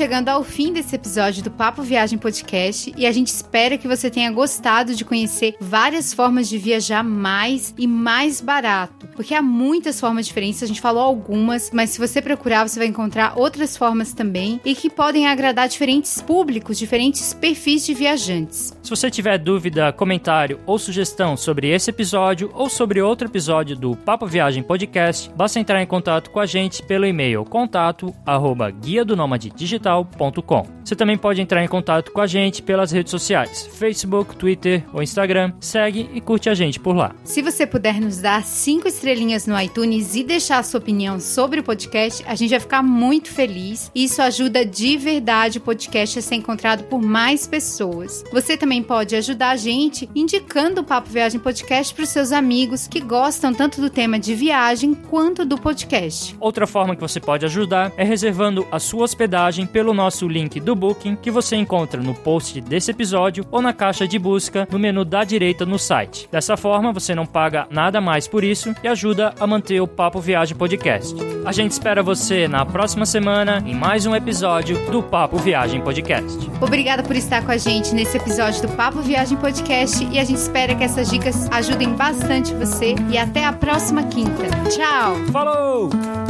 Chegando 0.00 0.30
ao 0.30 0.42
fim 0.42 0.72
desse 0.72 0.96
episódio 0.96 1.42
do 1.42 1.50
Papo 1.50 1.82
Viagem 1.82 2.18
Podcast 2.18 2.90
e 2.96 3.06
a 3.06 3.12
gente 3.12 3.26
espera 3.26 3.76
que 3.76 3.86
você 3.86 4.08
tenha 4.08 4.32
gostado 4.32 4.94
de 4.94 5.04
conhecer 5.04 5.54
várias 5.60 6.14
formas 6.14 6.48
de 6.48 6.56
viajar 6.56 7.04
mais 7.04 7.74
e 7.76 7.86
mais 7.86 8.40
barato, 8.40 8.99
porque 9.20 9.34
há 9.34 9.42
muitas 9.42 10.00
formas 10.00 10.26
diferentes, 10.26 10.62
a 10.62 10.66
gente 10.66 10.80
falou 10.80 11.02
algumas, 11.02 11.70
mas 11.74 11.90
se 11.90 11.98
você 11.98 12.22
procurar, 12.22 12.66
você 12.66 12.78
vai 12.78 12.88
encontrar 12.88 13.34
outras 13.36 13.76
formas 13.76 14.14
também 14.14 14.58
e 14.64 14.74
que 14.74 14.88
podem 14.88 15.26
agradar 15.26 15.68
diferentes 15.68 16.22
públicos, 16.22 16.78
diferentes 16.78 17.34
perfis 17.34 17.84
de 17.84 17.92
viajantes. 17.92 18.74
Se 18.82 18.88
você 18.88 19.10
tiver 19.10 19.36
dúvida, 19.36 19.92
comentário 19.92 20.58
ou 20.64 20.78
sugestão 20.78 21.36
sobre 21.36 21.68
esse 21.68 21.90
episódio 21.90 22.50
ou 22.54 22.70
sobre 22.70 23.02
outro 23.02 23.28
episódio 23.28 23.76
do 23.76 23.94
Papo 23.94 24.26
Viagem 24.26 24.62
Podcast, 24.62 25.30
basta 25.36 25.60
entrar 25.60 25.82
em 25.82 25.86
contato 25.86 26.30
com 26.30 26.40
a 26.40 26.46
gente 26.46 26.82
pelo 26.82 27.04
e-mail 27.04 27.44
contato 27.44 28.14
arroba 28.24 28.70
guia 28.70 29.04
do 29.04 29.14
digital.com. 29.54 30.66
Você 30.82 30.96
também 30.96 31.18
pode 31.18 31.42
entrar 31.42 31.62
em 31.62 31.68
contato 31.68 32.10
com 32.10 32.22
a 32.22 32.26
gente 32.26 32.62
pelas 32.62 32.90
redes 32.90 33.10
sociais, 33.10 33.66
Facebook, 33.66 34.34
Twitter 34.34 34.82
ou 34.94 35.02
Instagram. 35.02 35.52
Segue 35.60 36.08
e 36.14 36.22
curte 36.22 36.48
a 36.48 36.54
gente 36.54 36.80
por 36.80 36.96
lá. 36.96 37.14
Se 37.22 37.42
você 37.42 37.66
puder 37.66 38.00
nos 38.00 38.22
dar 38.22 38.42
cinco 38.42 38.88
estrelas 38.88 39.09
estrelinhas 39.10 39.44
no 39.44 39.60
iTunes 39.60 40.14
e 40.14 40.22
deixar 40.22 40.58
a 40.58 40.62
sua 40.62 40.78
opinião 40.78 41.18
sobre 41.18 41.58
o 41.58 41.64
podcast, 41.64 42.24
a 42.28 42.36
gente 42.36 42.50
vai 42.50 42.60
ficar 42.60 42.80
muito 42.80 43.28
feliz. 43.28 43.90
Isso 43.92 44.22
ajuda 44.22 44.64
de 44.64 44.96
verdade 44.96 45.58
o 45.58 45.60
podcast 45.60 46.20
a 46.20 46.22
ser 46.22 46.36
encontrado 46.36 46.84
por 46.84 47.02
mais 47.02 47.44
pessoas. 47.44 48.22
Você 48.32 48.56
também 48.56 48.82
pode 48.82 49.16
ajudar 49.16 49.50
a 49.50 49.56
gente 49.56 50.08
indicando 50.14 50.80
o 50.80 50.84
Papo 50.84 51.10
Viagem 51.10 51.40
Podcast 51.40 51.92
para 51.92 52.04
os 52.04 52.08
seus 52.08 52.30
amigos 52.30 52.86
que 52.86 53.00
gostam 53.00 53.52
tanto 53.52 53.80
do 53.80 53.90
tema 53.90 54.16
de 54.16 54.32
viagem 54.32 54.94
quanto 54.94 55.44
do 55.44 55.58
podcast. 55.58 56.36
Outra 56.38 56.66
forma 56.66 56.94
que 56.94 57.02
você 57.02 57.18
pode 57.18 57.44
ajudar 57.44 57.92
é 57.96 58.04
reservando 58.04 58.64
a 58.70 58.78
sua 58.78 59.02
hospedagem 59.02 59.66
pelo 59.66 59.92
nosso 59.92 60.28
link 60.28 60.60
do 60.60 60.76
Booking 60.76 61.16
que 61.16 61.32
você 61.32 61.56
encontra 61.56 62.00
no 62.00 62.14
post 62.14 62.60
desse 62.60 62.92
episódio 62.92 63.44
ou 63.50 63.60
na 63.60 63.72
caixa 63.72 64.06
de 64.06 64.20
busca 64.20 64.68
no 64.70 64.78
menu 64.78 65.04
da 65.04 65.24
direita 65.24 65.66
no 65.66 65.80
site. 65.80 66.28
Dessa 66.30 66.56
forma, 66.56 66.92
você 66.92 67.12
não 67.12 67.26
paga 67.26 67.66
nada 67.70 68.00
mais 68.00 68.28
por 68.28 68.44
isso 68.44 68.72
e 68.84 68.88
ajuda 68.88 68.99
a 69.38 69.46
manter 69.46 69.80
o 69.80 69.86
Papo 69.86 70.20
Viagem 70.20 70.54
Podcast. 70.56 71.16
A 71.44 71.52
gente 71.52 71.72
espera 71.72 72.02
você 72.02 72.46
na 72.46 72.66
próxima 72.66 73.06
semana 73.06 73.62
em 73.64 73.74
mais 73.74 74.04
um 74.04 74.14
episódio 74.14 74.76
do 74.90 75.02
Papo 75.02 75.38
Viagem 75.38 75.80
Podcast. 75.80 76.50
Obrigada 76.60 77.02
por 77.02 77.16
estar 77.16 77.42
com 77.44 77.50
a 77.50 77.56
gente 77.56 77.94
nesse 77.94 78.18
episódio 78.18 78.60
do 78.60 78.68
Papo 78.76 79.00
Viagem 79.00 79.38
Podcast 79.38 80.06
e 80.12 80.18
a 80.18 80.24
gente 80.24 80.38
espera 80.38 80.74
que 80.74 80.84
essas 80.84 81.08
dicas 81.08 81.50
ajudem 81.50 81.94
bastante 81.94 82.52
você 82.54 82.94
e 83.10 83.16
até 83.16 83.44
a 83.44 83.52
próxima 83.52 84.02
quinta. 84.02 84.44
Tchau! 84.68 85.16
Falou! 85.32 86.29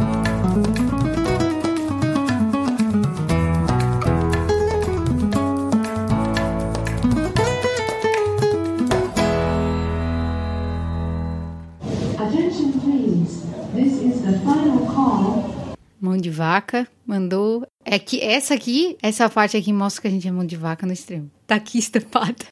Mão 16.01 16.17
de 16.17 16.31
vaca 16.31 16.87
mandou. 17.05 17.63
É 17.85 17.99
que 17.99 18.19
essa 18.19 18.55
aqui, 18.55 18.97
essa 19.03 19.29
parte 19.29 19.55
aqui 19.55 19.71
mostra 19.71 20.01
que 20.01 20.07
a 20.07 20.11
gente 20.11 20.27
é 20.27 20.31
mão 20.31 20.43
de 20.43 20.55
vaca 20.55 20.87
no 20.87 20.91
extremo. 20.91 21.29
Tá 21.45 21.55
aqui 21.55 21.77
estampado. 21.77 22.47